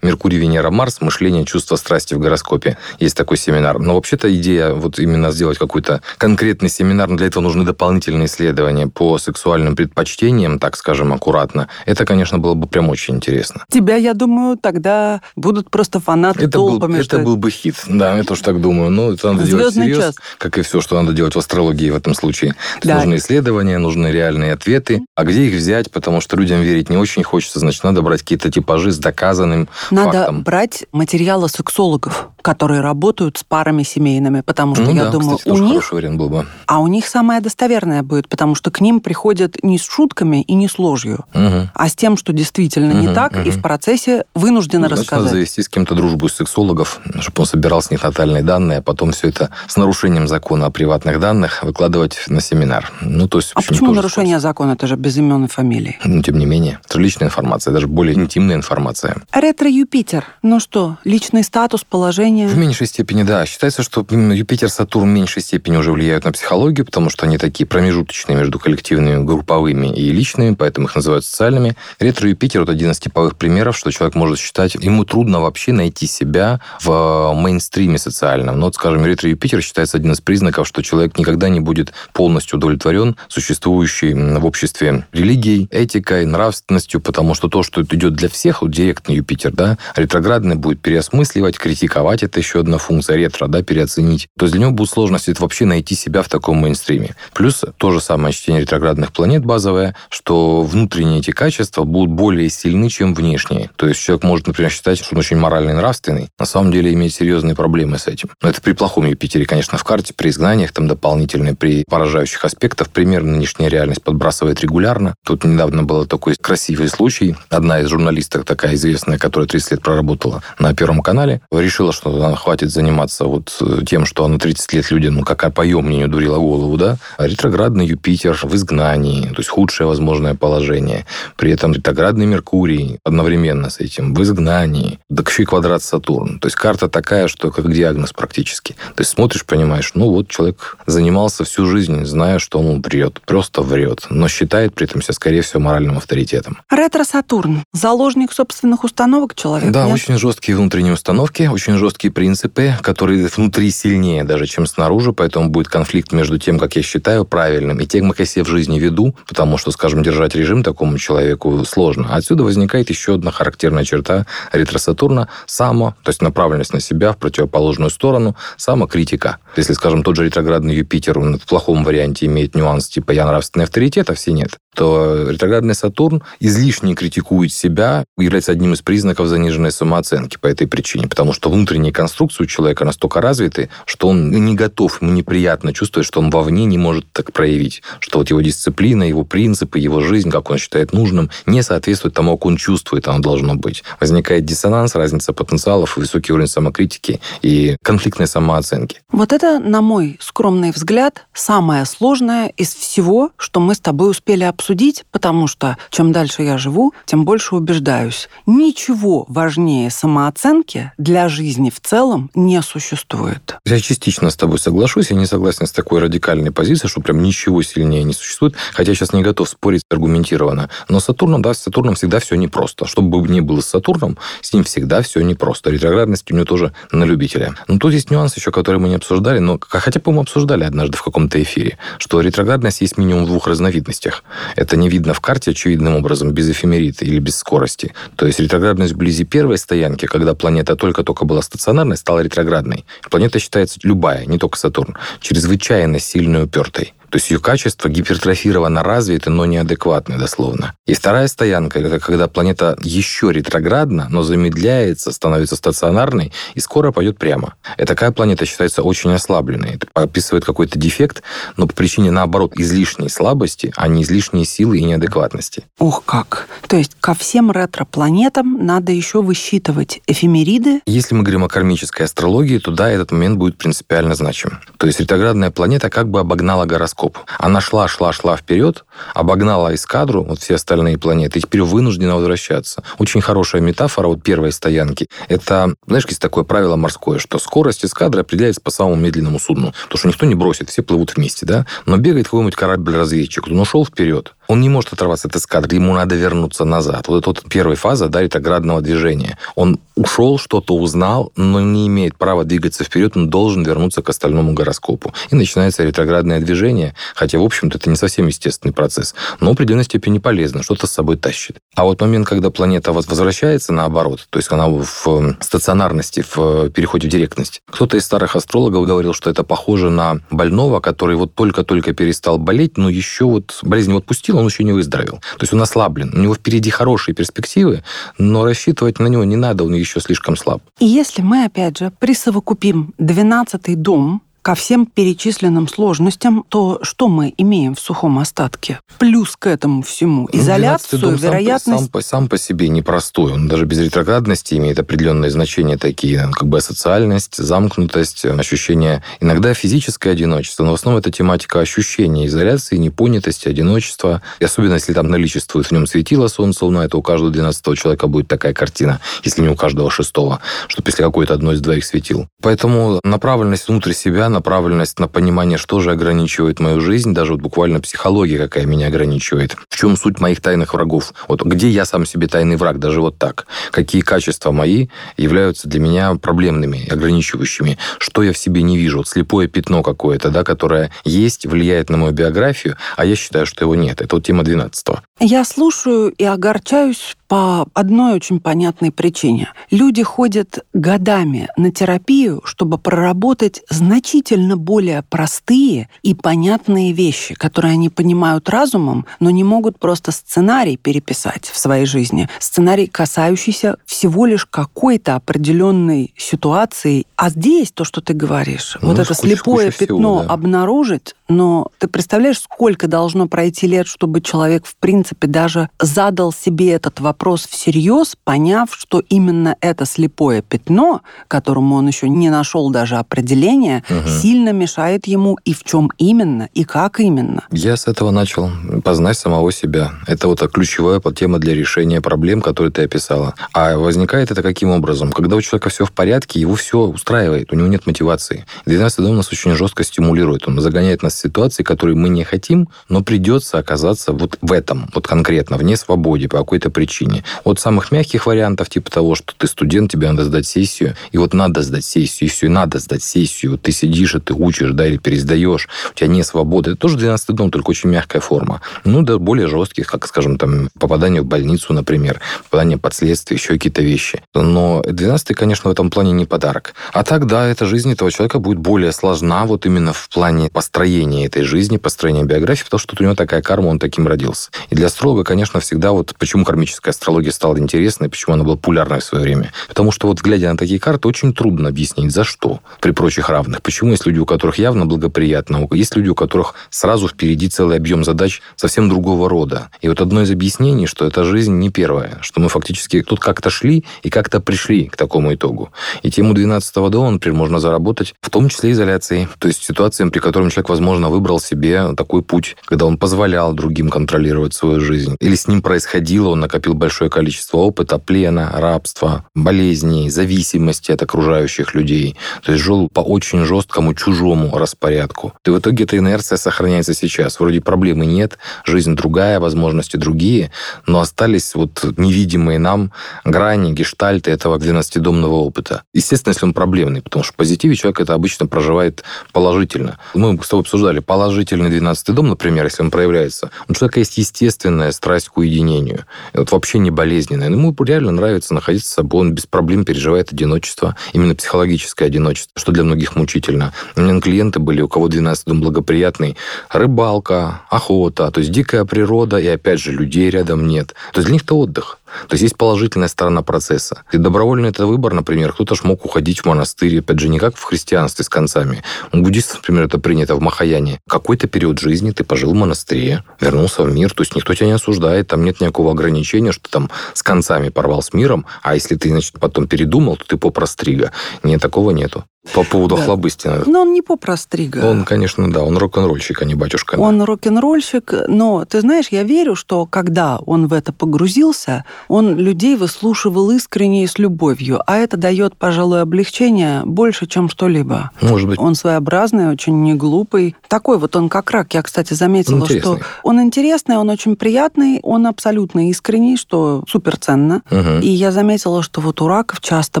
Меркурий, 0.02 0.38
Венера, 0.38 0.70
Марс, 0.70 1.00
мышление, 1.00 1.44
чувство, 1.44 1.76
страсти 1.76 2.14
в 2.14 2.18
гороскопе. 2.18 2.76
Есть 2.98 3.16
такой 3.16 3.36
семинар. 3.36 3.78
Но 3.78 3.94
вообще-то 3.94 4.34
идея 4.34 4.72
вот 4.72 4.98
именно 4.98 5.30
сделать 5.30 5.58
какой-то 5.58 6.02
конкретный 6.18 6.68
семинар, 6.68 7.08
но 7.08 7.16
для 7.16 7.26
этого 7.26 7.42
нужны 7.42 7.64
дополнительные 7.64 8.26
исследования 8.26 8.86
по 8.86 9.18
сексуальным 9.18 9.76
предпочтениям, 9.76 10.58
так 10.58 10.76
скажем, 10.76 11.12
аккуратно. 11.12 11.68
Это, 11.86 12.04
конечно, 12.04 12.38
было 12.38 12.54
бы 12.54 12.66
прям 12.66 12.88
очень 12.88 13.16
интересно. 13.16 13.64
Тебя, 13.70 13.96
я 13.96 14.14
думаю, 14.14 14.56
тогда 14.56 15.20
будут 15.36 15.70
просто 15.70 16.00
фанаты 16.00 16.44
это 16.44 16.52
толпами. 16.52 16.94
Был, 16.94 17.00
это 17.00 17.18
был 17.18 17.36
бы 17.36 17.50
хит, 17.50 17.76
да, 17.86 18.16
я 18.16 18.24
тоже 18.24 18.42
так 18.42 18.60
думаю. 18.60 18.90
Но 18.90 19.12
это 19.12 19.32
надо 19.32 19.46
делать 19.46 19.72
всерьез, 19.72 19.98
час. 19.98 20.14
как 20.38 20.58
и 20.58 20.62
все, 20.62 20.80
что 20.80 21.00
надо 21.00 21.12
делать 21.12 21.34
в 21.34 21.38
астрологии 21.38 21.90
в 21.90 21.96
этом 21.96 22.14
случае. 22.14 22.54
Да. 22.82 22.96
Нужны 22.96 23.16
исследования, 23.16 23.78
нужны 23.78 24.08
реальные 24.08 24.52
ответы. 24.52 25.02
А 25.14 25.24
где 25.24 25.44
их 25.46 25.54
взять? 25.54 25.90
Потому 25.90 26.20
что 26.20 26.36
людям 26.36 26.60
верить 26.60 26.90
не 26.90 26.96
очень 26.96 27.22
хочется, 27.22 27.58
значит, 27.58 27.84
надо 27.84 28.02
брать 28.02 28.20
какие-то 28.20 28.50
типажи 28.50 28.92
с 28.92 28.98
доказанным 29.10 29.68
надо 29.90 30.12
фактом. 30.12 30.36
Надо 30.36 30.44
брать 30.44 30.84
материалы 30.92 31.48
сексологов, 31.48 32.28
которые 32.42 32.80
работают 32.80 33.38
с 33.38 33.44
парами 33.44 33.82
семейными, 33.82 34.40
потому 34.40 34.74
что, 34.74 34.84
ну, 34.84 34.92
я 34.92 35.04
да, 35.04 35.10
думаю, 35.10 35.38
кстати, 35.38 35.54
у 35.54 35.58
них... 35.58 35.92
вариант 35.92 36.18
был 36.18 36.28
бы. 36.28 36.46
А 36.66 36.80
у 36.80 36.86
них 36.86 37.06
самое 37.06 37.40
достоверное 37.40 38.02
будет, 38.02 38.28
потому 38.28 38.54
что 38.54 38.70
к 38.70 38.80
ним 38.80 39.00
приходят 39.00 39.62
не 39.62 39.78
с 39.78 39.84
шутками 39.84 40.42
и 40.42 40.54
не 40.54 40.68
с 40.68 40.78
ложью, 40.78 41.24
угу. 41.34 41.68
а 41.74 41.88
с 41.88 41.94
тем, 41.94 42.16
что 42.16 42.32
действительно 42.32 42.94
угу, 42.94 43.08
не 43.08 43.14
так, 43.14 43.32
угу. 43.32 43.40
и 43.42 43.50
в 43.50 43.60
процессе 43.60 44.24
вынуждены 44.34 44.88
ну, 44.88 44.94
рассказать. 44.94 45.24
Надо 45.24 45.36
завести 45.36 45.62
с 45.62 45.68
кем-то 45.68 45.94
дружбу 45.94 46.26
из 46.26 46.34
сексологов, 46.34 47.00
чтобы 47.20 47.40
он 47.40 47.46
собирал 47.46 47.82
с 47.82 47.90
них 47.90 48.02
натальные 48.02 48.42
данные, 48.42 48.78
а 48.78 48.82
потом 48.82 49.12
все 49.12 49.28
это 49.28 49.50
с 49.66 49.76
нарушением 49.76 50.28
закона 50.28 50.66
о 50.66 50.70
приватных 50.70 51.20
данных 51.20 51.62
выкладывать 51.62 52.18
на 52.28 52.40
семинар. 52.40 52.90
Ну, 53.00 53.28
то 53.28 53.38
есть, 53.38 53.52
а 53.54 53.62
почему 53.62 53.92
нарушение 53.92 54.38
способ. 54.38 54.50
закона? 54.50 54.72
Это 54.72 54.86
же 54.86 54.96
без 54.96 55.16
имен 55.16 55.44
и 55.44 55.48
фамилии. 55.48 55.98
Ну, 56.04 56.22
тем 56.22 56.38
не 56.38 56.46
менее. 56.46 56.78
Это 56.84 56.98
личная 56.98 57.28
информация, 57.28 57.72
даже 57.72 57.86
более 57.86 58.16
интимная 58.16 58.56
информация. 58.56 59.16
Ретро-Юпитер. 59.32 60.24
Ну 60.42 60.60
что, 60.60 60.98
личный 61.04 61.44
статус, 61.44 61.84
положение? 61.84 62.29
В 62.30 62.56
меньшей 62.56 62.86
степени, 62.86 63.22
да. 63.22 63.46
Считается, 63.46 63.82
что 63.82 64.06
Юпитер, 64.10 64.68
Сатурн 64.70 65.10
в 65.10 65.12
меньшей 65.12 65.42
степени 65.42 65.76
уже 65.76 65.92
влияют 65.92 66.24
на 66.24 66.32
психологию, 66.32 66.86
потому 66.86 67.10
что 67.10 67.26
они 67.26 67.38
такие 67.38 67.66
промежуточные 67.66 68.36
между 68.36 68.58
коллективными, 68.58 69.24
групповыми 69.24 69.88
и 69.88 70.10
личными, 70.10 70.54
поэтому 70.54 70.86
их 70.86 70.94
называют 70.94 71.24
социальными. 71.24 71.76
Ретро-Юпитер– 71.98 72.60
вот 72.62 72.68
один 72.68 72.90
из 72.90 72.98
типовых 72.98 73.36
примеров, 73.36 73.76
что 73.76 73.90
человек 73.90 74.14
может 74.14 74.38
считать, 74.38 74.74
ему 74.74 75.04
трудно 75.04 75.40
вообще 75.40 75.72
найти 75.72 76.06
себя 76.06 76.60
в 76.80 77.32
мейнстриме 77.34 77.98
социальном. 77.98 78.58
Но, 78.58 78.66
вот, 78.66 78.74
скажем, 78.74 79.04
ретро-Юпитер 79.04 79.62
считается 79.62 79.96
один 79.96 80.12
из 80.12 80.20
признаков, 80.20 80.66
что 80.66 80.82
человек 80.82 81.18
никогда 81.18 81.48
не 81.48 81.60
будет 81.60 81.92
полностью 82.12 82.58
удовлетворен 82.58 83.16
существующей 83.28 84.14
в 84.14 84.44
обществе 84.44 85.06
религией, 85.12 85.68
этикой, 85.70 86.26
нравственностью, 86.26 87.00
потому 87.00 87.34
что 87.34 87.48
то, 87.48 87.62
что 87.62 87.82
идет 87.82 88.14
для 88.14 88.28
всех, 88.28 88.62
вот 88.62 88.70
директный 88.70 89.16
Юпитер, 89.16 89.52
да, 89.52 89.78
ретроградный 89.96 90.56
будет 90.56 90.80
переосмысливать, 90.80 91.58
критиковать 91.58 92.19
переиграть, 92.20 92.22
это 92.22 92.40
еще 92.40 92.60
одна 92.60 92.78
функция 92.78 93.16
ретро, 93.16 93.46
да, 93.46 93.62
переоценить, 93.62 94.28
то 94.38 94.44
есть 94.44 94.52
для 94.52 94.62
него 94.62 94.72
будет 94.72 94.90
сложность 94.90 95.28
это 95.28 95.42
вообще 95.42 95.64
найти 95.64 95.94
себя 95.94 96.22
в 96.22 96.28
таком 96.28 96.58
мейнстриме. 96.58 97.14
Плюс 97.34 97.64
то 97.76 97.90
же 97.90 98.00
самое 98.00 98.32
чтение 98.32 98.62
ретроградных 98.62 99.12
планет 99.12 99.44
базовое, 99.44 99.94
что 100.08 100.62
внутренние 100.62 101.20
эти 101.20 101.30
качества 101.30 101.84
будут 101.84 102.10
более 102.10 102.48
сильны, 102.50 102.88
чем 102.88 103.14
внешние. 103.14 103.70
То 103.76 103.88
есть 103.88 104.00
человек 104.00 104.24
может, 104.24 104.46
например, 104.46 104.70
считать, 104.70 104.98
что 104.98 105.08
он 105.12 105.18
очень 105.18 105.36
моральный 105.36 105.74
нравственный, 105.74 106.28
на 106.38 106.46
самом 106.46 106.72
деле 106.72 106.92
иметь 106.92 107.14
серьезные 107.14 107.54
проблемы 107.54 107.98
с 107.98 108.06
этим. 108.06 108.30
Но 108.42 108.48
это 108.48 108.60
при 108.60 108.72
плохом 108.72 109.06
Юпитере, 109.06 109.46
конечно, 109.46 109.78
в 109.78 109.84
карте, 109.84 110.14
при 110.14 110.30
изгнаниях 110.30 110.72
там 110.72 110.88
дополнительные, 110.88 111.54
при 111.54 111.84
поражающих 111.88 112.44
аспектах. 112.44 112.90
Пример 112.90 113.22
нынешняя 113.22 113.70
реальность 113.70 114.02
подбрасывает 114.02 114.60
регулярно. 114.60 115.14
Тут 115.24 115.44
недавно 115.44 115.82
был 115.82 116.06
такой 116.06 116.34
красивый 116.34 116.88
случай. 116.88 117.36
Одна 117.48 117.80
из 117.80 117.88
журналисток, 117.88 118.44
такая 118.44 118.74
известная, 118.74 119.18
которая 119.18 119.48
30 119.48 119.72
лет 119.72 119.82
проработала 119.82 120.42
на 120.58 120.74
Первом 120.74 121.02
канале, 121.02 121.40
решила, 121.70 121.92
что 121.92 122.09
она 122.16 122.36
хватит 122.36 122.70
заниматься 122.70 123.24
вот 123.24 123.56
э, 123.60 123.80
тем, 123.86 124.04
что 124.06 124.24
она 124.24 124.38
30 124.38 124.72
лет 124.72 124.90
людям, 124.90 125.14
ну, 125.14 125.24
как 125.24 125.52
по 125.54 125.62
ее 125.62 125.80
мнению, 125.80 126.08
дурила 126.08 126.36
голову, 126.38 126.76
да, 126.76 126.96
а 127.16 127.26
ретроградный 127.26 127.86
Юпитер 127.86 128.38
в 128.42 128.54
изгнании, 128.54 129.28
то 129.28 129.36
есть 129.38 129.48
худшее 129.48 129.86
возможное 129.86 130.34
положение. 130.34 131.06
При 131.36 131.50
этом 131.50 131.72
ретроградный 131.72 132.26
Меркурий 132.26 132.98
одновременно 133.04 133.70
с 133.70 133.80
этим 133.80 134.14
в 134.14 134.22
изгнании. 134.22 134.98
Да 135.08 135.24
еще 135.26 135.42
и 135.42 135.46
квадрат 135.46 135.82
Сатурн. 135.82 136.38
То 136.38 136.46
есть 136.46 136.56
карта 136.56 136.88
такая, 136.88 137.28
что 137.28 137.50
как 137.50 137.72
диагноз 137.72 138.12
практически. 138.12 138.74
То 138.94 139.00
есть 139.00 139.10
смотришь, 139.10 139.44
понимаешь, 139.44 139.92
ну 139.94 140.10
вот 140.10 140.28
человек 140.28 140.76
занимался 140.86 141.44
всю 141.44 141.66
жизнь, 141.66 142.04
зная, 142.04 142.38
что 142.38 142.58
он 142.58 142.80
врет, 142.82 143.20
просто 143.24 143.62
врет, 143.62 144.06
но 144.10 144.28
считает 144.28 144.74
при 144.74 144.86
этом 144.86 145.02
себя, 145.02 145.14
скорее 145.14 145.42
всего, 145.42 145.60
моральным 145.60 145.96
авторитетом. 145.96 146.58
Ретро-Сатурн. 146.70 147.64
Заложник 147.72 148.32
собственных 148.32 148.84
установок 148.84 149.34
человека, 149.34 149.72
Да, 149.72 149.84
нет? 149.86 149.94
очень 149.94 150.18
жесткие 150.18 150.56
внутренние 150.56 150.92
установки, 150.92 151.48
очень 151.52 151.76
жесткие 151.76 151.99
принципы, 152.08 152.74
которые 152.82 153.26
внутри 153.26 153.70
сильнее 153.70 154.24
даже, 154.24 154.46
чем 154.46 154.66
снаружи, 154.66 155.12
поэтому 155.12 155.50
будет 155.50 155.68
конфликт 155.68 156.12
между 156.12 156.38
тем, 156.38 156.58
как 156.58 156.76
я 156.76 156.82
считаю 156.82 157.24
правильным, 157.24 157.78
и 157.80 157.86
тем, 157.86 158.10
как 158.10 158.20
я 158.20 158.26
себя 158.26 158.44
в 158.44 158.48
жизни 158.48 158.78
веду, 158.78 159.14
потому 159.28 159.58
что, 159.58 159.70
скажем, 159.70 160.02
держать 160.02 160.34
режим 160.34 160.62
такому 160.62 160.98
человеку 160.98 161.64
сложно. 161.64 162.14
Отсюда 162.14 162.44
возникает 162.44 162.90
еще 162.90 163.14
одна 163.14 163.30
характерная 163.30 163.84
черта 163.84 164.26
ретро-Сатурна– 164.52 165.28
само, 165.46 165.94
то 166.02 166.10
есть 166.10 166.22
направленность 166.22 166.72
на 166.72 166.80
себя 166.80 167.12
в 167.12 167.18
противоположную 167.18 167.90
сторону, 167.90 168.36
самокритика. 168.56 169.38
Если, 169.56 169.72
скажем, 169.72 170.02
тот 170.02 170.16
же 170.16 170.24
ретроградный 170.24 170.74
Юпитер 170.74 171.18
он 171.18 171.38
в 171.38 171.46
плохом 171.46 171.84
варианте 171.84 172.26
имеет 172.26 172.54
нюанс 172.54 172.88
типа 172.88 173.12
«я 173.12 173.26
нравственный 173.26 173.64
авторитет», 173.64 174.10
а 174.10 174.14
все 174.14 174.32
нет, 174.32 174.50
то 174.74 175.28
ретроградный 175.30 175.74
Сатурн 175.74 176.22
излишне 176.38 176.94
критикует 176.94 177.52
себя, 177.52 178.04
является 178.16 178.52
одним 178.52 178.74
из 178.74 178.82
признаков 178.82 179.26
заниженной 179.26 179.72
самооценки 179.72 180.38
по 180.40 180.46
этой 180.46 180.66
причине, 180.66 181.08
потому 181.08 181.32
что 181.32 181.50
внутренние 181.90 181.92
конструкции 181.92 182.44
у 182.44 182.46
человека 182.46 182.84
настолько 182.84 183.20
развиты, 183.20 183.68
что 183.84 184.08
он 184.08 184.30
не 184.30 184.54
готов, 184.54 185.02
ему 185.02 185.12
неприятно 185.12 185.72
чувствовать, 185.72 186.06
что 186.06 186.20
он 186.20 186.30
вовне 186.30 186.64
не 186.64 186.78
может 186.78 187.12
так 187.12 187.32
проявить, 187.32 187.82
что 188.00 188.18
вот 188.18 188.30
его 188.30 188.40
дисциплина, 188.40 189.02
его 189.02 189.24
принципы, 189.24 189.78
его 189.78 190.00
жизнь, 190.00 190.30
как 190.30 190.50
он 190.50 190.58
считает 190.58 190.92
нужным, 190.92 191.30
не 191.46 191.62
соответствует 191.62 192.14
тому, 192.14 192.36
как 192.36 192.46
он 192.46 192.56
чувствует, 192.56 193.08
оно 193.08 193.18
должно 193.18 193.54
быть. 193.54 193.82
Возникает 194.00 194.44
диссонанс, 194.44 194.94
разница 194.94 195.32
потенциалов, 195.32 195.96
высокий 195.96 196.32
уровень 196.32 196.48
самокритики 196.48 197.20
и 197.42 197.76
конфликтной 197.82 198.26
самооценки. 198.26 199.00
Вот 199.12 199.32
это, 199.32 199.58
на 199.58 199.80
мой 199.80 200.18
скромный 200.20 200.70
взгляд, 200.70 201.26
самое 201.34 201.84
сложное 201.84 202.48
из 202.58 202.74
всего, 202.74 203.30
что 203.36 203.60
мы 203.60 203.74
с 203.74 203.80
тобой 203.80 204.10
успели 204.10 204.44
обсудить, 204.44 205.04
потому 205.10 205.48
что 205.48 205.76
чем 205.90 206.12
дальше 206.12 206.42
я 206.42 206.58
живу, 206.58 206.92
тем 207.06 207.24
больше 207.24 207.56
убеждаюсь. 207.56 208.28
Ничего 208.46 209.24
важнее 209.28 209.90
самооценки 209.90 210.92
для 210.98 211.28
жизни 211.28 211.70
в 211.70 211.79
целом 211.82 212.30
не 212.34 212.60
существует. 212.62 213.56
Я 213.64 213.80
частично 213.80 214.30
с 214.30 214.36
тобой 214.36 214.58
соглашусь, 214.58 215.10
я 215.10 215.16
не 215.16 215.26
согласен 215.26 215.66
с 215.66 215.72
такой 215.72 216.00
радикальной 216.00 216.50
позицией, 216.50 216.90
что 216.90 217.00
прям 217.00 217.22
ничего 217.22 217.62
сильнее 217.62 218.04
не 218.04 218.12
существует, 218.12 218.54
хотя 218.72 218.92
я 218.92 218.94
сейчас 218.94 219.12
не 219.12 219.22
готов 219.22 219.48
спорить 219.48 219.82
аргументированно. 219.90 220.70
Но 220.88 221.00
с 221.00 221.06
Сатурном, 221.06 221.42
да, 221.42 221.54
с 221.54 221.62
Сатурном 221.62 221.94
всегда 221.94 222.20
все 222.20 222.36
непросто. 222.36 222.86
Что 222.86 223.02
бы 223.02 223.26
ни 223.28 223.40
было 223.40 223.60
с 223.60 223.66
Сатурном, 223.66 224.18
с 224.40 224.52
ним 224.52 224.64
всегда 224.64 225.02
все 225.02 225.20
непросто. 225.20 225.70
Ретроградность 225.70 226.30
у 226.30 226.34
него 226.34 226.44
тоже 226.44 226.72
на 226.92 227.04
любителя. 227.04 227.54
Но 227.66 227.78
тут 227.78 227.92
есть 227.92 228.10
нюанс 228.10 228.36
еще, 228.36 228.52
который 228.52 228.80
мы 228.80 228.88
не 228.88 228.96
обсуждали, 228.96 229.38
но 229.38 229.58
хотя, 229.60 230.00
по-моему, 230.00 230.22
обсуждали 230.22 230.64
однажды 230.64 230.96
в 230.96 231.02
каком-то 231.02 231.42
эфире, 231.42 231.78
что 231.98 232.20
ретроградность 232.20 232.80
есть 232.80 232.98
минимум 232.98 233.24
в 233.24 233.28
двух 233.28 233.46
разновидностях. 233.46 234.22
Это 234.56 234.76
не 234.76 234.88
видно 234.88 235.14
в 235.14 235.20
карте 235.20 235.50
очевидным 235.52 235.96
образом, 235.96 236.32
без 236.32 236.50
эфемерита 236.50 237.04
или 237.04 237.18
без 237.18 237.36
скорости. 237.36 237.94
То 238.16 238.26
есть 238.26 238.38
ретроградность 238.40 238.92
вблизи 238.92 239.24
первой 239.24 239.58
стоянки, 239.58 240.06
когда 240.06 240.34
планета 240.34 240.76
только-только 240.76 241.24
была 241.24 241.42
стационарной, 241.42 241.69
стала 241.96 242.20
ретроградной. 242.20 242.84
Планета 243.10 243.38
считается 243.38 243.78
любая, 243.82 244.26
не 244.26 244.38
только 244.38 244.58
Сатурн, 244.58 244.96
чрезвычайно 245.20 245.98
сильной 245.98 246.44
упертой. 246.44 246.94
То 247.10 247.16
есть 247.16 247.30
ее 247.30 247.40
качество 247.40 247.88
гипертрофировано 247.88 248.82
развито, 248.84 249.30
но 249.30 249.44
неадекватно 249.44 250.16
дословно. 250.16 250.74
И 250.86 250.94
вторая 250.94 251.26
стоянка– 251.26 251.78
это 251.80 251.98
когда 251.98 252.28
планета 252.28 252.78
еще 252.82 253.32
ретроградна, 253.32 254.06
но 254.10 254.22
замедляется, 254.22 255.10
становится 255.10 255.56
стационарной 255.56 256.32
и 256.54 256.60
скоро 256.60 256.92
пойдет 256.92 257.18
прямо. 257.18 257.54
И 257.78 257.84
такая 257.84 258.12
планета 258.12 258.46
считается 258.46 258.82
очень 258.82 259.12
ослабленной. 259.12 259.74
Это 259.74 259.88
описывает 259.94 260.44
какой-то 260.44 260.78
дефект, 260.78 261.22
но 261.56 261.66
по 261.66 261.74
причине, 261.74 262.12
наоборот, 262.12 262.52
излишней 262.56 263.08
слабости, 263.08 263.72
а 263.76 263.88
не 263.88 264.04
излишней 264.04 264.44
силы 264.44 264.78
и 264.78 264.84
неадекватности. 264.84 265.64
Ох 265.78 266.04
как! 266.04 266.46
То 266.68 266.76
есть 266.76 266.92
ко 267.00 267.14
всем 267.14 267.50
ретро-планетам 267.50 268.64
надо 268.64 268.92
еще 268.92 269.20
высчитывать 269.20 270.00
эфемериды. 270.06 270.80
Если 270.86 271.14
мы 271.14 271.22
говорим 271.22 271.44
о 271.44 271.48
кармической 271.48 272.06
астрологии, 272.06 272.58
то 272.58 272.70
да, 272.70 272.88
этот 272.88 273.10
момент 273.10 273.38
будет 273.38 273.58
принципиально 273.58 274.14
значим. 274.14 274.60
То 274.76 274.86
есть 274.86 275.00
ретроградная 275.00 275.50
планета 275.50 275.90
как 275.90 276.08
бы 276.08 276.20
обогнала 276.20 276.66
гороскоп. 276.66 276.99
Она 277.38 277.60
шла, 277.60 277.88
шла, 277.88 278.12
шла 278.12 278.36
вперед, 278.36 278.84
обогнала 279.14 279.74
эскадру, 279.74 280.24
вот 280.24 280.40
все 280.40 280.56
остальные 280.56 280.98
планеты, 280.98 281.38
и 281.38 281.42
теперь 281.42 281.62
вынуждена 281.62 282.16
возвращаться. 282.16 282.82
Очень 282.98 283.20
хорошая 283.20 283.62
метафора 283.62 284.08
вот 284.08 284.22
первой 284.22 284.52
стоянки. 284.52 285.08
Это, 285.28 285.74
знаешь, 285.86 286.06
есть 286.06 286.20
такое 286.20 286.44
правило 286.44 286.76
морское, 286.76 287.18
что 287.18 287.38
скорость 287.38 287.84
эскадры 287.84 288.20
определяется 288.20 288.60
по 288.60 288.70
самому 288.70 288.96
медленному 288.96 289.38
судну. 289.38 289.72
Потому 289.84 289.98
что 289.98 290.08
никто 290.08 290.26
не 290.26 290.34
бросит, 290.34 290.70
все 290.70 290.82
плывут 290.82 291.16
вместе, 291.16 291.46
да? 291.46 291.66
Но 291.86 291.96
бегает 291.96 292.26
какой-нибудь 292.26 292.56
корабль-разведчик, 292.56 293.46
он 293.46 293.58
ушел 293.60 293.84
вперед, 293.84 294.34
он 294.50 294.60
не 294.60 294.68
может 294.68 294.92
оторваться 294.92 295.28
от 295.28 295.36
эскадры, 295.36 295.76
ему 295.76 295.94
надо 295.94 296.16
вернуться 296.16 296.64
назад. 296.64 297.06
Вот 297.06 297.18
это 297.18 297.30
вот 297.30 297.44
первая 297.48 297.76
фаза 297.76 298.08
да, 298.08 298.20
ретроградного 298.20 298.80
движения. 298.80 299.38
Он 299.54 299.78
ушел, 299.94 300.38
что-то 300.38 300.74
узнал, 300.74 301.32
но 301.36 301.60
не 301.60 301.86
имеет 301.86 302.16
права 302.16 302.42
двигаться 302.42 302.82
вперед, 302.82 303.16
он 303.16 303.30
должен 303.30 303.62
вернуться 303.62 304.02
к 304.02 304.08
остальному 304.08 304.52
гороскопу. 304.52 305.14
И 305.30 305.36
начинается 305.36 305.84
ретроградное 305.84 306.40
движение, 306.40 306.96
хотя, 307.14 307.38
в 307.38 307.44
общем-то, 307.44 307.78
это 307.78 307.88
не 307.88 307.94
совсем 307.94 308.26
естественный 308.26 308.72
процесс, 308.72 309.14
но 309.38 309.50
в 309.50 309.52
определенной 309.52 309.84
степени 309.84 310.18
полезно, 310.18 310.64
что-то 310.64 310.88
с 310.88 310.90
собой 310.90 311.16
тащит. 311.16 311.58
А 311.76 311.84
вот 311.84 312.00
момент, 312.00 312.26
когда 312.26 312.50
планета 312.50 312.92
возвращается 312.92 313.72
наоборот, 313.72 314.26
то 314.30 314.40
есть 314.40 314.50
она 314.50 314.68
в 314.68 315.36
стационарности, 315.38 316.24
в 316.34 316.70
переходе 316.70 317.06
в 317.06 317.10
директность. 317.10 317.62
Кто-то 317.70 317.96
из 317.96 318.04
старых 318.04 318.34
астрологов 318.34 318.84
говорил, 318.84 319.14
что 319.14 319.30
это 319.30 319.44
похоже 319.44 319.90
на 319.90 320.18
больного, 320.32 320.80
который 320.80 321.14
вот 321.14 321.36
только-только 321.36 321.92
перестал 321.92 322.36
болеть, 322.36 322.76
но 322.76 322.88
еще 322.88 323.26
вот 323.26 323.60
болезнь 323.62 323.90
его 323.90 324.00
отпустила, 324.00 324.39
он 324.40 324.46
еще 324.46 324.64
не 324.64 324.72
выздоровел. 324.72 325.20
То 325.38 325.42
есть 325.42 325.52
он 325.52 325.62
ослаблен. 325.62 326.12
У 326.14 326.20
него 326.20 326.34
впереди 326.34 326.70
хорошие 326.70 327.14
перспективы, 327.14 327.82
но 328.18 328.44
рассчитывать 328.44 328.98
на 328.98 329.06
него 329.06 329.24
не 329.24 329.36
надо, 329.36 329.64
он 329.64 329.74
еще 329.74 330.00
слишком 330.00 330.36
слаб. 330.36 330.62
И 330.78 330.86
если 330.86 331.22
мы, 331.22 331.44
опять 331.44 331.78
же, 331.78 331.92
присовокупим 331.98 332.94
12-й 332.98 333.74
дом 333.74 334.22
ко 334.42 334.54
всем 334.54 334.86
перечисленным 334.86 335.68
сложностям, 335.68 336.44
то 336.48 336.78
что 336.82 337.08
мы 337.08 337.34
имеем 337.36 337.74
в 337.74 337.80
сухом 337.80 338.18
остатке? 338.18 338.80
Плюс 338.98 339.36
к 339.36 339.46
этому 339.46 339.82
всему 339.82 340.28
изоляцию, 340.32 341.00
дом 341.00 341.18
сам, 341.18 341.28
вероятность... 341.28 341.80
Сам, 341.80 341.88
по, 341.88 342.00
сам 342.00 342.28
по 342.28 342.38
себе 342.38 342.68
непростой. 342.68 343.32
Он 343.32 343.48
даже 343.48 343.66
без 343.66 343.78
ретроградности 343.78 344.54
имеет 344.54 344.78
определенные 344.78 345.30
значения 345.30 345.76
такие, 345.76 346.28
как 346.32 346.48
бы 346.48 346.60
социальность, 346.60 347.36
замкнутость, 347.36 348.24
ощущение 348.24 349.02
иногда 349.20 349.54
физическое 349.54 350.10
одиночество, 350.10 350.64
но 350.64 350.72
в 350.72 350.74
основном 350.74 351.00
это 351.00 351.10
тематика 351.10 351.60
ощущения 351.60 352.26
изоляции, 352.26 352.76
непонятости, 352.76 353.48
одиночества. 353.48 354.22
И 354.38 354.44
особенно, 354.44 354.74
если 354.74 354.92
там 354.92 355.08
наличествует 355.08 355.66
в 355.66 355.72
нем 355.72 355.86
светило 355.86 356.28
солнце, 356.28 356.64
луна, 356.64 356.84
это 356.84 356.96
у 356.96 357.02
каждого 357.02 357.30
12 357.30 357.78
человека 357.78 358.06
будет 358.06 358.28
такая 358.28 358.54
картина, 358.54 359.00
если 359.22 359.42
не 359.42 359.48
у 359.48 359.56
каждого 359.56 359.90
шестого, 359.90 360.40
чтобы 360.68 360.88
если 360.88 361.02
какое-то 361.02 361.34
одно 361.34 361.52
из 361.52 361.60
двоих 361.60 361.84
светил. 361.84 362.28
Поэтому 362.42 363.00
направленность 363.04 363.68
внутрь 363.68 363.92
себя, 363.92 364.29
направленность 364.30 364.98
на 364.98 365.08
понимание, 365.08 365.58
что 365.58 365.80
же 365.80 365.90
ограничивает 365.90 366.60
мою 366.60 366.80
жизнь, 366.80 367.12
даже 367.12 367.32
вот 367.32 367.40
буквально 367.40 367.80
психология, 367.80 368.38
какая 368.38 368.64
меня 368.64 368.86
ограничивает. 368.86 369.56
В 369.68 369.76
чем 369.76 369.96
суть 369.96 370.20
моих 370.20 370.40
тайных 370.40 370.74
врагов? 370.74 371.12
Вот 371.28 371.42
где 371.42 371.68
я 371.68 371.84
сам 371.84 372.06
себе 372.06 372.26
тайный 372.26 372.56
враг, 372.56 372.78
даже 372.78 373.00
вот 373.00 373.18
так? 373.18 373.46
Какие 373.70 374.02
качества 374.02 374.52
мои 374.52 374.88
являются 375.16 375.68
для 375.68 375.80
меня 375.80 376.14
проблемными, 376.14 376.88
ограничивающими? 376.88 377.78
Что 377.98 378.22
я 378.22 378.32
в 378.32 378.38
себе 378.38 378.62
не 378.62 378.78
вижу? 378.78 378.98
Вот 378.98 379.08
слепое 379.08 379.48
пятно 379.48 379.82
какое-то, 379.82 380.30
да, 380.30 380.44
которое 380.44 380.90
есть, 381.04 381.46
влияет 381.46 381.90
на 381.90 381.96
мою 381.96 382.12
биографию, 382.12 382.76
а 382.96 383.04
я 383.04 383.16
считаю, 383.16 383.46
что 383.46 383.64
его 383.64 383.74
нет. 383.74 384.00
Это 384.00 384.16
вот 384.16 384.24
тема 384.24 384.42
12 384.44 384.88
-го. 384.88 385.00
Я 385.22 385.44
слушаю 385.44 386.12
и 386.12 386.24
огорчаюсь 386.24 387.14
по 387.28 387.66
одной 387.74 388.14
очень 388.14 388.40
понятной 388.40 388.90
причине. 388.90 389.52
Люди 389.70 390.02
ходят 390.02 390.64
годами 390.72 391.48
на 391.58 391.70
терапию, 391.70 392.40
чтобы 392.44 392.76
проработать 392.78 393.62
значительно 393.70 394.56
более 394.56 395.02
простые 395.02 395.88
и 396.02 396.14
понятные 396.14 396.92
вещи, 396.92 397.34
которые 397.34 397.74
они 397.74 397.88
понимают 397.88 398.48
разумом, 398.48 399.06
но 399.20 399.30
не 399.30 399.44
могут 399.44 399.78
просто 399.78 400.10
сценарий 400.10 400.76
переписать 400.76 401.44
в 401.44 401.56
своей 401.56 401.86
жизни. 401.86 402.28
Сценарий, 402.40 402.88
касающийся 402.88 403.76
всего 403.84 404.26
лишь 404.26 404.46
какой-то 404.46 405.14
определенной 405.14 406.12
ситуации. 406.16 407.04
А 407.14 407.30
здесь 407.30 407.70
то, 407.70 407.84
что 407.84 408.00
ты 408.00 408.14
говоришь, 408.14 408.78
ну, 408.80 408.88
вот 408.88 408.98
это 408.98 409.14
слепое 409.14 409.70
пятно 409.70 409.96
всего, 409.96 410.22
да. 410.22 410.32
обнаружить, 410.32 411.14
но 411.28 411.68
ты 411.78 411.86
представляешь, 411.86 412.40
сколько 412.40 412.88
должно 412.88 413.28
пройти 413.28 413.68
лет, 413.68 413.86
чтобы 413.86 414.20
человек, 414.20 414.66
в 414.66 414.74
принципе, 414.74 415.09
даже 415.26 415.68
задал 415.78 416.32
себе 416.32 416.72
этот 416.72 417.00
вопрос 417.00 417.46
всерьез, 417.46 418.16
поняв, 418.24 418.70
что 418.72 419.00
именно 419.08 419.56
это 419.60 419.86
слепое 419.86 420.42
пятно, 420.42 421.02
которому 421.28 421.76
он 421.76 421.86
еще 421.88 422.08
не 422.08 422.30
нашел 422.30 422.70
даже 422.70 422.96
определения, 422.96 423.84
угу. 423.88 424.08
сильно 424.08 424.52
мешает 424.52 425.06
ему 425.06 425.38
и 425.44 425.54
в 425.54 425.64
чем 425.64 425.90
именно, 425.98 426.48
и 426.54 426.64
как 426.64 427.00
именно. 427.00 427.44
Я 427.50 427.76
с 427.76 427.86
этого 427.86 428.10
начал. 428.10 428.50
Познать 428.84 429.18
самого 429.18 429.52
себя. 429.52 429.92
Это 430.06 430.28
вот 430.28 430.40
ключевая 430.52 431.00
тема 431.14 431.38
для 431.38 431.54
решения 431.54 432.00
проблем, 432.00 432.40
которые 432.40 432.72
ты 432.72 432.82
описала. 432.82 433.34
А 433.52 433.76
возникает 433.76 434.30
это 434.30 434.42
каким 434.42 434.70
образом? 434.70 435.12
Когда 435.12 435.36
у 435.36 435.40
человека 435.40 435.68
все 435.70 435.84
в 435.84 435.92
порядке, 435.92 436.40
его 436.40 436.54
все 436.54 436.78
устраивает, 436.78 437.52
у 437.52 437.56
него 437.56 437.68
нет 437.68 437.86
мотивации. 437.86 438.46
12 438.66 438.98
дом 439.00 439.16
нас 439.16 439.32
очень 439.32 439.54
жестко 439.54 439.84
стимулирует. 439.84 440.46
Он 440.48 440.60
загоняет 440.60 441.02
нас 441.02 441.14
в 441.14 441.18
ситуации, 441.18 441.62
которые 441.62 441.96
мы 441.96 442.08
не 442.08 442.24
хотим, 442.24 442.68
но 442.88 443.02
придется 443.02 443.58
оказаться 443.58 444.12
вот 444.12 444.38
в 444.40 444.52
этом, 444.52 444.88
вот 444.94 444.99
конкретно, 445.06 445.56
вне 445.56 445.76
свободе 445.76 446.28
по 446.28 446.38
какой-то 446.38 446.70
причине 446.70 447.00
обучения. 447.00 447.24
От 447.44 447.60
самых 447.60 447.92
мягких 447.92 448.26
вариантов, 448.26 448.68
типа 448.68 448.90
того, 448.90 449.14
что 449.14 449.34
ты 449.36 449.46
студент, 449.46 449.90
тебе 449.90 450.10
надо 450.10 450.24
сдать 450.24 450.46
сессию, 450.46 450.94
и 451.12 451.18
вот 451.18 451.34
надо 451.34 451.62
сдать 451.62 451.84
сессию, 451.84 452.28
и 452.28 452.32
все, 452.32 452.46
и 452.46 452.48
надо 452.48 452.78
сдать 452.78 453.02
сессию. 453.02 453.52
Вот 453.52 453.62
ты 453.62 453.72
сидишь, 453.72 454.14
и 454.14 454.20
ты 454.20 454.34
учишь, 454.34 454.70
да, 454.72 454.86
или 454.86 454.96
пересдаешь, 454.96 455.68
у 455.92 455.94
тебя 455.94 456.08
нет 456.08 456.26
свободы. 456.26 456.72
Это 456.72 456.80
тоже 456.80 456.96
12 456.96 457.34
дом, 457.34 457.50
только 457.50 457.70
очень 457.70 457.90
мягкая 457.90 458.20
форма. 458.20 458.60
Ну, 458.84 459.02
да, 459.02 459.18
более 459.18 459.48
жестких, 459.48 459.86
как, 459.86 460.06
скажем, 460.06 460.38
там, 460.38 460.68
попадание 460.78 461.22
в 461.22 461.26
больницу, 461.26 461.72
например, 461.72 462.20
попадание 462.44 462.78
под 462.78 462.94
следствие, 462.94 463.38
еще 463.38 463.54
какие-то 463.54 463.82
вещи. 463.82 464.22
Но 464.34 464.82
12 464.86 465.36
конечно, 465.36 465.70
в 465.70 465.72
этом 465.72 465.90
плане 465.90 466.12
не 466.12 466.26
подарок. 466.26 466.74
А 466.92 467.02
тогда 467.02 467.46
эта 467.46 467.66
жизнь 467.66 467.92
этого 467.92 468.10
человека 468.10 468.38
будет 468.38 468.58
более 468.58 468.92
сложна 468.92 469.44
вот 469.46 469.66
именно 469.66 469.92
в 469.92 470.08
плане 470.08 470.50
построения 470.50 471.26
этой 471.26 471.42
жизни, 471.42 471.76
построения 471.76 472.24
биографии, 472.24 472.64
потому 472.64 472.78
что 472.78 472.94
у 472.98 473.02
него 473.02 473.14
такая 473.14 473.42
карма, 473.42 473.68
он 473.68 473.78
таким 473.78 474.06
родился. 474.06 474.50
И 474.70 474.74
для 474.74 474.88
астролога, 474.90 475.24
конечно, 475.24 475.60
всегда 475.60 475.92
вот 475.92 476.14
почему 476.18 476.44
кармическая 476.44 476.92
астрология 476.92 477.32
стала 477.32 477.58
интересной, 477.58 478.08
почему 478.08 478.34
она 478.34 478.44
была 478.44 478.56
популярной 478.56 479.00
в 479.00 479.04
свое 479.04 479.24
время. 479.24 479.52
Потому 479.68 479.92
что 479.92 480.06
вот 480.08 480.20
глядя 480.20 480.50
на 480.50 480.56
такие 480.56 480.78
карты, 480.78 481.08
очень 481.08 481.32
трудно 481.32 481.68
объяснить, 481.68 482.12
за 482.12 482.24
что 482.24 482.60
при 482.80 482.90
прочих 482.90 483.28
равных. 483.28 483.62
Почему 483.62 483.92
есть 483.92 484.06
люди, 484.06 484.18
у 484.18 484.26
которых 484.26 484.58
явно 484.58 484.86
благоприятно, 484.86 485.66
есть 485.72 485.96
люди, 485.96 486.08
у 486.08 486.14
которых 486.14 486.54
сразу 486.70 487.08
впереди 487.08 487.48
целый 487.48 487.76
объем 487.76 488.04
задач 488.04 488.42
совсем 488.56 488.88
другого 488.88 489.28
рода. 489.28 489.70
И 489.80 489.88
вот 489.88 490.00
одно 490.00 490.22
из 490.22 490.30
объяснений, 490.30 490.86
что 490.86 491.06
эта 491.06 491.24
жизнь 491.24 491.54
не 491.54 491.70
первая, 491.70 492.18
что 492.20 492.40
мы 492.40 492.48
фактически 492.48 493.02
тут 493.02 493.20
как-то 493.20 493.50
шли 493.50 493.84
и 494.02 494.10
как-то 494.10 494.40
пришли 494.40 494.86
к 494.86 494.96
такому 494.96 495.34
итогу. 495.34 495.70
И 496.02 496.10
тему 496.10 496.34
12 496.34 496.74
дома, 496.90 497.10
например, 497.10 497.38
можно 497.38 497.58
заработать 497.58 498.14
в 498.20 498.30
том 498.30 498.48
числе 498.48 498.72
изоляцией, 498.72 499.28
то 499.38 499.48
есть 499.48 499.62
ситуациям, 499.62 500.10
при 500.10 500.18
котором 500.18 500.50
человек, 500.50 500.68
возможно, 500.68 501.08
выбрал 501.08 501.40
себе 501.40 501.94
такой 501.94 502.22
путь, 502.22 502.56
когда 502.64 502.86
он 502.86 502.98
позволял 502.98 503.52
другим 503.52 503.88
контролировать 503.90 504.54
свою 504.54 504.69
жизнь. 504.78 505.16
Или 505.18 505.34
с 505.34 505.48
ним 505.48 505.62
происходило, 505.62 506.28
он 506.28 506.40
накопил 506.40 506.74
большое 506.74 507.10
количество 507.10 507.58
опыта 507.58 507.98
плена, 507.98 508.52
рабства, 508.54 509.24
болезней, 509.34 510.10
зависимости 510.10 510.92
от 510.92 511.02
окружающих 511.02 511.74
людей. 511.74 512.16
То 512.44 512.52
есть 512.52 512.62
жил 512.62 512.88
по 512.88 513.00
очень 513.00 513.44
жесткому 513.44 513.94
чужому 513.94 514.56
распорядку. 514.56 515.32
И 515.44 515.50
в 515.50 515.58
итоге 515.58 515.84
эта 515.84 515.98
инерция 515.98 516.36
сохраняется 516.36 516.94
сейчас. 516.94 517.40
Вроде 517.40 517.60
проблемы 517.60 518.06
нет, 518.06 518.38
жизнь 518.64 518.94
другая, 518.94 519.40
возможности 519.40 519.96
другие, 519.96 520.52
но 520.86 521.00
остались 521.00 521.54
вот 521.54 521.82
невидимые 521.96 522.58
нам 522.58 522.92
грани, 523.24 523.72
гештальты 523.72 524.30
этого 524.30 524.58
12-домного 524.58 525.34
опыта. 525.34 525.82
Естественно, 525.94 526.32
если 526.32 526.46
он 526.46 526.54
проблемный, 526.54 527.02
потому 527.02 527.24
что 527.24 527.32
в 527.32 527.36
позитиве 527.36 527.74
человек 527.74 528.00
это 528.00 528.14
обычно 528.14 528.46
проживает 528.46 529.02
положительно. 529.32 529.98
Мы 530.14 530.38
с 530.42 530.48
тобой 530.48 530.62
обсуждали 530.62 531.00
положительный 531.00 531.70
12 531.70 532.14
дом, 532.14 532.28
например, 532.28 532.64
если 532.64 532.82
он 532.82 532.90
проявляется. 532.90 533.50
У 533.68 533.74
человека 533.74 534.00
есть 534.00 534.18
естественная 534.60 534.92
страсть 534.92 535.28
к 535.28 535.38
уединению. 535.38 536.04
Вот 536.34 536.52
вообще 536.52 536.78
не 536.78 536.90
болезненное. 536.90 537.48
Но 537.48 537.56
ему 537.56 537.74
реально 537.84 538.12
нравится 538.12 538.52
находиться 538.52 538.88
с 538.88 538.92
собой, 538.92 539.22
он 539.22 539.32
без 539.32 539.46
проблем 539.46 539.84
переживает 539.84 540.32
одиночество, 540.32 540.96
именно 541.14 541.34
психологическое 541.34 542.04
одиночество, 542.04 542.52
что 542.60 542.72
для 542.72 542.84
многих 542.84 543.16
мучительно. 543.16 543.72
У 543.96 544.02
меня 544.02 544.20
клиенты 544.20 544.58
были, 544.58 544.82
у 544.82 544.88
кого 544.88 545.08
12 545.08 545.46
дом 545.46 545.60
благоприятный, 545.60 546.36
рыбалка, 546.70 547.62
охота, 547.70 548.30
то 548.30 548.40
есть 548.40 548.52
дикая 548.52 548.84
природа, 548.84 549.38
и 549.38 549.46
опять 549.46 549.80
же, 549.80 549.92
людей 549.92 550.28
рядом 550.30 550.66
нет. 550.66 550.94
То 551.12 551.20
есть 551.20 551.26
для 551.26 551.32
них 551.32 551.44
это 551.44 551.54
отдых. 551.54 551.99
То 552.28 552.34
есть 552.34 552.42
есть 552.42 552.56
положительная 552.56 553.08
сторона 553.08 553.42
процесса. 553.42 554.02
И 554.12 554.18
добровольный 554.18 554.70
это 554.70 554.86
выбор, 554.86 555.14
например, 555.14 555.52
кто-то 555.52 555.74
ж 555.74 555.84
мог 555.84 556.04
уходить 556.04 556.40
в 556.40 556.46
монастырь, 556.46 557.00
опять 557.00 557.18
же, 557.18 557.28
не 557.28 557.38
как 557.38 557.56
в 557.56 557.62
христианстве 557.62 558.24
с 558.24 558.28
концами. 558.28 558.82
У 559.12 559.18
буддистов, 559.18 559.58
например, 559.58 559.84
это 559.84 559.98
принято 559.98 560.34
в 560.34 560.40
Махаяне. 560.40 561.00
Какой-то 561.08 561.46
период 561.46 561.78
жизни 561.78 562.10
ты 562.10 562.24
пожил 562.24 562.52
в 562.52 562.54
монастыре, 562.54 563.24
вернулся 563.40 563.82
в 563.82 563.92
мир, 563.92 564.12
то 564.12 564.22
есть 564.22 564.34
никто 564.34 564.54
тебя 564.54 564.66
не 564.66 564.72
осуждает, 564.72 565.28
там 565.28 565.44
нет 565.44 565.60
никакого 565.60 565.92
ограничения, 565.92 566.52
что 566.52 566.70
там 566.70 566.90
с 567.14 567.22
концами 567.22 567.68
порвал 567.68 568.02
с 568.02 568.12
миром, 568.12 568.46
а 568.62 568.74
если 568.74 568.96
ты, 568.96 569.10
значит, 569.10 569.38
потом 569.40 569.66
передумал, 569.66 570.16
то 570.16 570.24
ты 570.26 570.36
попрострига. 570.36 571.12
Нет, 571.42 571.60
такого 571.60 571.90
нету. 571.90 572.24
По 572.54 572.64
поводу 572.64 572.96
да. 572.96 573.02
Хлобыстина. 573.02 573.64
Но 573.66 573.82
он 573.82 573.92
не 573.92 574.00
поп-прострига. 574.00 574.78
Он, 574.78 575.04
конечно, 575.04 575.52
да, 575.52 575.62
он 575.62 575.76
рок-н-ролльщик, 575.76 576.40
а 576.40 576.46
не 576.46 576.54
батюшка. 576.54 576.96
Да. 576.96 577.02
Он 577.02 577.22
рок-н-ролльщик, 577.22 578.14
но, 578.28 578.64
ты 578.64 578.80
знаешь, 578.80 579.08
я 579.10 579.24
верю, 579.24 579.54
что 579.54 579.84
когда 579.84 580.38
он 580.46 580.66
в 580.66 580.72
это 580.72 580.94
погрузился, 580.94 581.84
он 582.08 582.36
людей 582.36 582.76
выслушивал 582.76 583.50
искренне 583.50 584.04
и 584.04 584.06
с 584.06 584.18
любовью, 584.18 584.80
а 584.86 584.96
это 584.96 585.18
дает, 585.18 585.54
пожалуй, 585.56 586.00
облегчение 586.00 586.82
больше, 586.86 587.26
чем 587.26 587.50
что-либо. 587.50 588.10
Может 588.22 588.48
быть. 588.48 588.58
Он 588.58 588.74
своеобразный, 588.74 589.50
очень 589.50 589.82
не 589.82 589.94
глупый. 589.94 590.56
Такой 590.66 590.96
вот 590.98 591.14
он 591.16 591.28
как 591.28 591.50
рак. 591.50 591.74
Я, 591.74 591.82
кстати, 591.82 592.14
заметила, 592.14 592.66
что 592.66 593.00
он 593.22 593.42
интересный, 593.42 593.98
он 593.98 594.08
очень 594.08 594.34
приятный, 594.34 595.00
он 595.02 595.26
абсолютно 595.26 595.90
искренний, 595.90 596.38
что 596.38 596.84
супер 596.88 597.18
ценно. 597.18 597.60
Угу. 597.70 598.00
И 598.02 598.08
я 598.08 598.32
заметила, 598.32 598.82
что 598.82 599.02
вот 599.02 599.20
у 599.20 599.28
раков 599.28 599.60
часто 599.60 600.00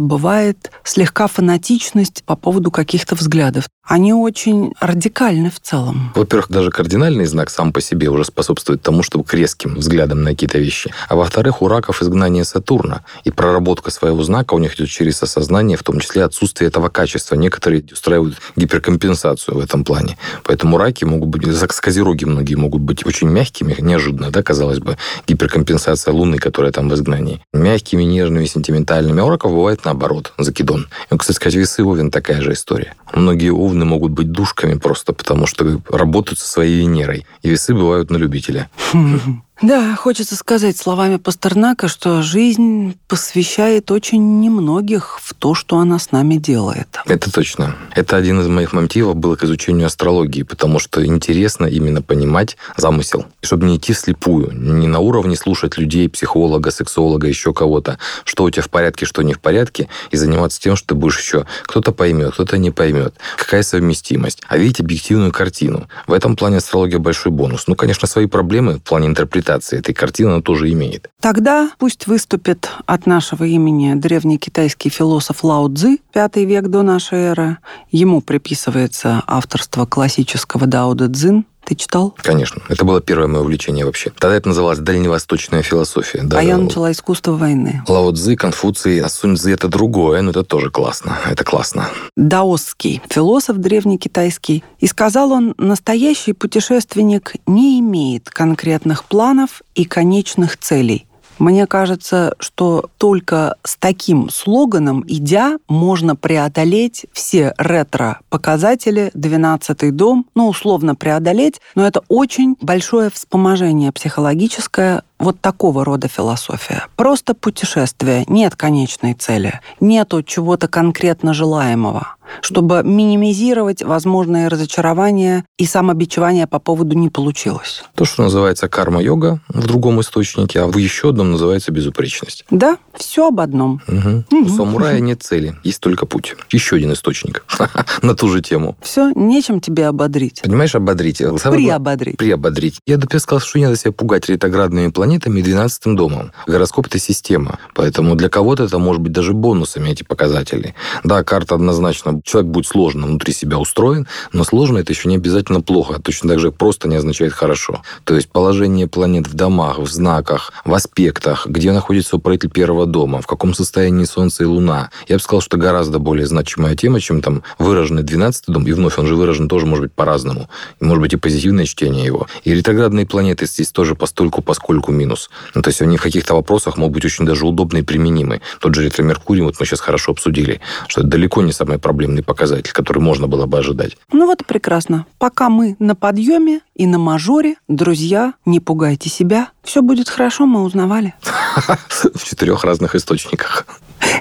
бывает 0.00 0.70
слегка 0.84 1.26
фанатичность 1.26 2.24
по 2.30 2.36
поводу 2.36 2.70
каких-то 2.70 3.16
взглядов. 3.16 3.64
Они 3.84 4.14
очень 4.14 4.72
радикальны 4.80 5.50
в 5.50 5.58
целом. 5.58 6.12
Во-первых, 6.14 6.48
даже 6.48 6.70
кардинальный 6.70 7.24
знак 7.24 7.50
сам 7.50 7.72
по 7.72 7.80
себе 7.80 8.08
уже 8.08 8.24
способствует 8.24 8.80
тому, 8.82 9.02
чтобы 9.02 9.24
к 9.24 9.34
резким 9.34 9.74
взглядам 9.74 10.22
на 10.22 10.30
какие-то 10.30 10.60
вещи. 10.60 10.92
А 11.08 11.16
во-вторых, 11.16 11.60
у 11.60 11.66
раков 11.66 12.00
изгнание 12.00 12.44
Сатурна. 12.44 13.02
И 13.24 13.32
проработка 13.32 13.90
своего 13.90 14.22
знака 14.22 14.54
у 14.54 14.60
них 14.60 14.76
идет 14.76 14.90
через 14.90 15.20
осознание, 15.24 15.76
в 15.76 15.82
том 15.82 15.98
числе 15.98 16.22
отсутствие 16.22 16.68
этого 16.68 16.88
качества. 16.88 17.34
Некоторые 17.34 17.82
устраивают 17.90 18.36
гиперкомпенсацию 18.54 19.56
в 19.56 19.60
этом 19.60 19.82
плане. 19.82 20.16
Поэтому 20.44 20.78
раки 20.78 21.02
могут 21.02 21.30
быть, 21.30 21.42
козероги 21.80 22.26
многие 22.26 22.54
могут 22.54 22.82
быть 22.82 23.04
очень 23.04 23.28
мягкими, 23.28 23.74
неожиданно, 23.80 24.30
да, 24.30 24.44
казалось 24.44 24.78
бы, 24.78 24.98
гиперкомпенсация 25.26 26.14
Луны, 26.14 26.38
которая 26.38 26.70
там 26.70 26.88
в 26.88 26.94
изгнании. 26.94 27.42
Мягкими, 27.52 28.04
нежными, 28.04 28.44
сентиментальными. 28.44 29.20
А 29.20 29.24
у 29.24 29.30
раков 29.30 29.50
бывает 29.50 29.84
наоборот, 29.84 30.32
закидон. 30.38 30.86
И, 31.10 31.16
кстати 31.16 31.34
сказать, 31.34 31.56
весы 31.56 31.82
Овен 31.82 32.12
такая 32.20 32.42
же 32.42 32.52
история. 32.52 32.94
Многие 33.14 33.50
овны 33.50 33.86
могут 33.86 34.12
быть 34.12 34.30
душками 34.30 34.74
просто 34.74 35.14
потому, 35.14 35.46
что 35.46 35.80
работают 35.88 36.38
со 36.38 36.46
своей 36.46 36.80
Венерой. 36.80 37.24
И 37.42 37.48
весы 37.48 37.74
бывают 37.74 38.10
на 38.10 38.18
любителя. 38.18 38.68
Да, 39.62 39.94
хочется 39.94 40.36
сказать 40.36 40.78
словами 40.78 41.16
Пастернака, 41.16 41.86
что 41.88 42.22
жизнь 42.22 42.96
посвящает 43.08 43.90
очень 43.90 44.40
немногих 44.40 45.18
в 45.20 45.34
то, 45.34 45.54
что 45.54 45.76
она 45.76 45.98
с 45.98 46.12
нами 46.12 46.36
делает. 46.36 46.88
Это 47.04 47.30
точно. 47.30 47.76
Это 47.94 48.16
один 48.16 48.40
из 48.40 48.46
моих 48.46 48.72
мотивов 48.72 49.16
был 49.16 49.36
к 49.36 49.44
изучению 49.44 49.88
астрологии, 49.88 50.44
потому 50.44 50.78
что 50.78 51.04
интересно 51.04 51.66
именно 51.66 52.00
понимать 52.00 52.56
замысел, 52.78 53.26
чтобы 53.42 53.66
не 53.66 53.76
идти 53.76 53.92
вслепую, 53.92 54.50
не 54.52 54.86
на 54.86 55.00
уровне 55.00 55.36
слушать 55.36 55.76
людей, 55.76 56.08
психолога, 56.08 56.70
сексолога, 56.70 57.26
еще 57.26 57.52
кого-то, 57.52 57.98
что 58.24 58.44
у 58.44 58.50
тебя 58.50 58.62
в 58.62 58.70
порядке, 58.70 59.04
что 59.04 59.20
не 59.20 59.34
в 59.34 59.40
порядке, 59.40 59.88
и 60.10 60.16
заниматься 60.16 60.58
тем, 60.58 60.74
что 60.74 60.88
ты 60.88 60.94
будешь 60.94 61.18
еще 61.18 61.44
кто-то 61.64 61.92
поймет, 61.92 62.32
кто-то 62.32 62.56
не 62.56 62.70
поймет, 62.70 63.14
какая 63.36 63.62
совместимость, 63.62 64.42
а 64.48 64.56
видеть 64.56 64.80
объективную 64.80 65.32
картину. 65.32 65.86
В 66.06 66.14
этом 66.14 66.34
плане 66.34 66.58
астрология 66.58 66.98
большой 66.98 67.30
бонус. 67.30 67.66
Ну, 67.66 67.74
конечно, 67.74 68.08
свои 68.08 68.24
проблемы 68.24 68.76
в 68.76 68.82
плане 68.82 69.08
интерпретации 69.08 69.49
интерпретации 69.50 69.78
этой 69.78 69.94
картины 69.94 70.28
она 70.30 70.42
тоже 70.42 70.70
имеет. 70.72 71.10
Тогда 71.20 71.70
пусть 71.78 72.06
выступит 72.06 72.70
от 72.86 73.06
нашего 73.06 73.44
имени 73.44 73.94
древний 73.94 74.38
китайский 74.38 74.90
философ 74.90 75.44
Лао 75.44 75.68
Цзи, 75.68 76.00
пятый 76.12 76.44
век 76.44 76.68
до 76.68 76.82
нашей 76.82 77.18
эры. 77.18 77.58
Ему 77.90 78.20
приписывается 78.20 79.22
авторство 79.26 79.86
классического 79.86 80.66
Дао 80.66 80.94
Дэ 80.94 81.08
Цзин, 81.08 81.44
Ты 81.64 81.74
читал? 81.74 82.14
Конечно. 82.16 82.62
Это 82.68 82.84
было 82.84 83.00
первое 83.00 83.26
мое 83.28 83.42
увлечение 83.42 83.84
вообще. 83.84 84.10
Тогда 84.18 84.36
это 84.36 84.48
называлось 84.48 84.78
дальневосточная 84.78 85.62
философия. 85.62 86.22
Да, 86.22 86.38
а 86.38 86.42
я 86.42 86.56
начала 86.56 86.90
искусство 86.90 87.32
войны. 87.32 87.82
Лао 87.86 88.12
Цзы, 88.12 88.36
Конфуций, 88.36 89.00
а 89.00 89.08
Сунь 89.08 89.36
Цзы– 89.36 89.52
это 89.52 89.68
другое, 89.68 90.22
но 90.22 90.30
это 90.30 90.42
тоже 90.42 90.70
классно. 90.70 91.18
Это 91.30 91.44
классно. 91.44 91.90
Даосский 92.16 93.00
философ 93.08 93.58
древнекитайский. 93.58 94.64
И 94.78 94.86
сказал 94.86 95.32
он, 95.32 95.54
настоящий 95.58 96.32
путешественник 96.32 97.34
не 97.46 97.80
имеет 97.80 98.30
конкретных 98.30 99.04
планов 99.04 99.62
и 99.74 99.84
конечных 99.84 100.56
целей. 100.56 101.06
Мне 101.40 101.66
кажется, 101.66 102.34
что 102.38 102.84
только 102.98 103.56
с 103.64 103.78
таким 103.78 104.28
слоганом, 104.28 105.02
идя, 105.08 105.56
можно 105.68 106.14
преодолеть 106.14 107.06
все 107.12 107.54
ретро-показатели, 107.56 109.10
12-й 109.14 109.90
дом, 109.90 110.26
ну, 110.34 110.48
условно 110.48 110.94
преодолеть, 110.94 111.62
но 111.74 111.86
это 111.86 112.02
очень 112.08 112.56
большое 112.60 113.08
вспоможение 113.08 113.90
психологическое 113.90 115.02
вот 115.20 115.40
такого 115.40 115.84
рода 115.84 116.08
философия. 116.08 116.86
Просто 116.96 117.34
путешествие, 117.34 118.24
нет 118.26 118.56
конечной 118.56 119.14
цели, 119.14 119.60
нету 119.78 120.22
чего-то 120.22 120.66
конкретно 120.66 121.34
желаемого 121.34 122.16
чтобы 122.42 122.82
минимизировать 122.84 123.82
возможные 123.82 124.48
разочарования 124.48 125.44
и 125.58 125.66
самобичевание 125.66 126.46
по 126.46 126.58
поводу 126.58 126.96
не 126.96 127.08
получилось. 127.08 127.82
То, 127.94 128.04
что 128.04 128.22
называется 128.22 128.68
карма-йога 128.68 129.40
в 129.48 129.66
другом 129.66 130.00
источнике, 130.00 130.60
а 130.60 130.66
в 130.66 130.76
еще 130.76 131.10
одном 131.10 131.32
называется 131.32 131.72
безупречность. 131.72 132.44
Да, 132.50 132.78
все 132.94 133.28
об 133.28 133.40
одном. 133.40 133.82
Угу. 133.88 134.44
У 134.44 134.48
самурая 134.48 135.00
нет 135.00 135.22
цели, 135.22 135.56
есть 135.64 135.80
только 135.80 136.06
путь. 136.06 136.36
Еще 136.50 136.76
один 136.76 136.92
источник 136.92 137.44
на 138.02 138.14
ту 138.14 138.28
же 138.28 138.42
тему. 138.42 138.76
Все, 138.80 139.10
нечем 139.14 139.60
тебе 139.60 139.86
ободрить. 139.86 140.42
Понимаешь, 140.42 140.74
ободрить. 140.74 141.18
Приободрить. 141.18 142.16
Приободрить. 142.16 142.78
Я 142.86 142.98
бы 142.98 143.18
сказал, 143.18 143.40
что 143.40 143.58
не 143.58 143.64
надо 143.64 143.76
себя 143.76 143.92
пугать 143.92 144.28
ретроградными 144.28 144.88
планетами 144.88 145.09
и 145.16 145.42
12 145.42 145.96
домом. 145.96 146.32
Гороскоп– 146.46 146.86
это 146.88 146.98
система. 146.98 147.58
Поэтому 147.74 148.14
для 148.14 148.28
кого-то 148.28 148.64
это 148.64 148.78
может 148.78 149.02
быть 149.02 149.12
даже 149.12 149.32
бонусами, 149.32 149.90
эти 149.90 150.02
показатели. 150.02 150.74
Да, 151.04 151.22
карта 151.24 151.54
однозначно 151.54 152.20
человек 152.24 152.50
будет 152.50 152.66
сложно 152.66 153.06
внутри 153.06 153.32
себя 153.32 153.58
устроен, 153.58 154.06
но 154.32 154.44
сложно 154.44 154.78
это 154.78 154.92
еще 154.92 155.08
не 155.08 155.16
обязательно 155.16 155.60
плохо. 155.60 156.00
Точно 156.00 156.28
так 156.28 156.38
же 156.38 156.52
просто 156.52 156.88
не 156.88 156.96
означает 156.96 157.32
хорошо. 157.32 157.82
То 158.04 158.14
есть 158.14 158.28
положение 158.30 158.86
планет 158.86 159.26
в 159.26 159.34
домах, 159.34 159.78
в 159.78 159.86
знаках, 159.86 160.52
в 160.64 160.74
аспектах, 160.74 161.46
где 161.46 161.72
находится 161.72 162.16
управитель 162.16 162.50
первого 162.50 162.86
дома, 162.86 163.20
в 163.20 163.26
каком 163.26 163.54
состоянии 163.54 164.04
Солнце 164.04 164.44
и 164.44 164.46
Луна. 164.46 164.90
Я 165.08 165.16
бы 165.16 165.22
сказал, 165.22 165.40
что 165.40 165.56
гораздо 165.56 165.98
более 165.98 166.26
значимая 166.26 166.76
тема, 166.76 167.00
чем 167.00 167.22
там 167.22 167.42
выраженный 167.58 168.02
12 168.02 168.46
дом. 168.48 168.66
И 168.66 168.72
вновь 168.72 168.98
он 168.98 169.06
же 169.06 169.16
выражен 169.16 169.48
тоже 169.48 169.66
может 169.66 169.84
быть 169.84 169.92
по-разному. 169.92 170.48
Может 170.80 171.02
быть 171.02 171.12
и 171.12 171.16
позитивное 171.16 171.64
чтение 171.64 172.04
его. 172.04 172.26
И 172.44 172.54
ретроградные 172.54 173.06
планеты 173.06 173.46
здесь 173.46 173.70
тоже 173.70 173.94
постольку, 173.94 174.42
поскольку 174.42 174.92
минус. 175.00 175.30
Ну, 175.54 175.62
то 175.62 175.68
есть 175.68 175.82
они 175.82 175.96
в 175.96 176.02
каких-то 176.02 176.34
вопросах 176.34 176.76
могут 176.76 176.94
быть 176.94 177.04
очень 177.04 177.24
даже 177.24 177.46
удобны 177.46 177.78
и 177.78 177.82
применимы. 177.82 178.40
Тот 178.60 178.74
же 178.74 178.82
ретро-меркурий, 178.82 179.42
вот 179.42 179.56
мы 179.58 179.66
сейчас 179.66 179.80
хорошо 179.80 180.12
обсудили, 180.12 180.60
что 180.88 181.00
это 181.00 181.10
далеко 181.10 181.42
не 181.42 181.52
самый 181.52 181.78
проблемный 181.78 182.22
показатель, 182.22 182.72
который 182.72 183.00
можно 183.02 183.26
было 183.26 183.46
бы 183.46 183.58
ожидать. 183.58 183.96
Ну 184.12 184.26
вот 184.26 184.42
и 184.42 184.44
прекрасно. 184.44 185.06
Пока 185.18 185.48
мы 185.48 185.76
на 185.78 185.94
подъеме 185.94 186.60
и 186.74 186.86
на 186.86 186.98
мажоре, 186.98 187.56
друзья, 187.68 188.34
не 188.44 188.60
пугайте 188.60 189.08
себя. 189.08 189.48
Все 189.62 189.82
будет 189.82 190.08
хорошо, 190.08 190.46
мы 190.46 190.62
узнавали. 190.62 191.14
В 192.14 192.24
четырех 192.24 192.64
разных 192.64 192.94
источниках. 192.94 193.66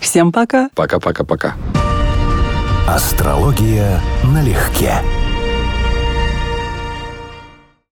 Всем 0.01 0.31
пока. 0.31 0.69
Пока-пока-пока. 0.75 1.55
Астрология 2.87 4.01
налегке. 4.23 5.03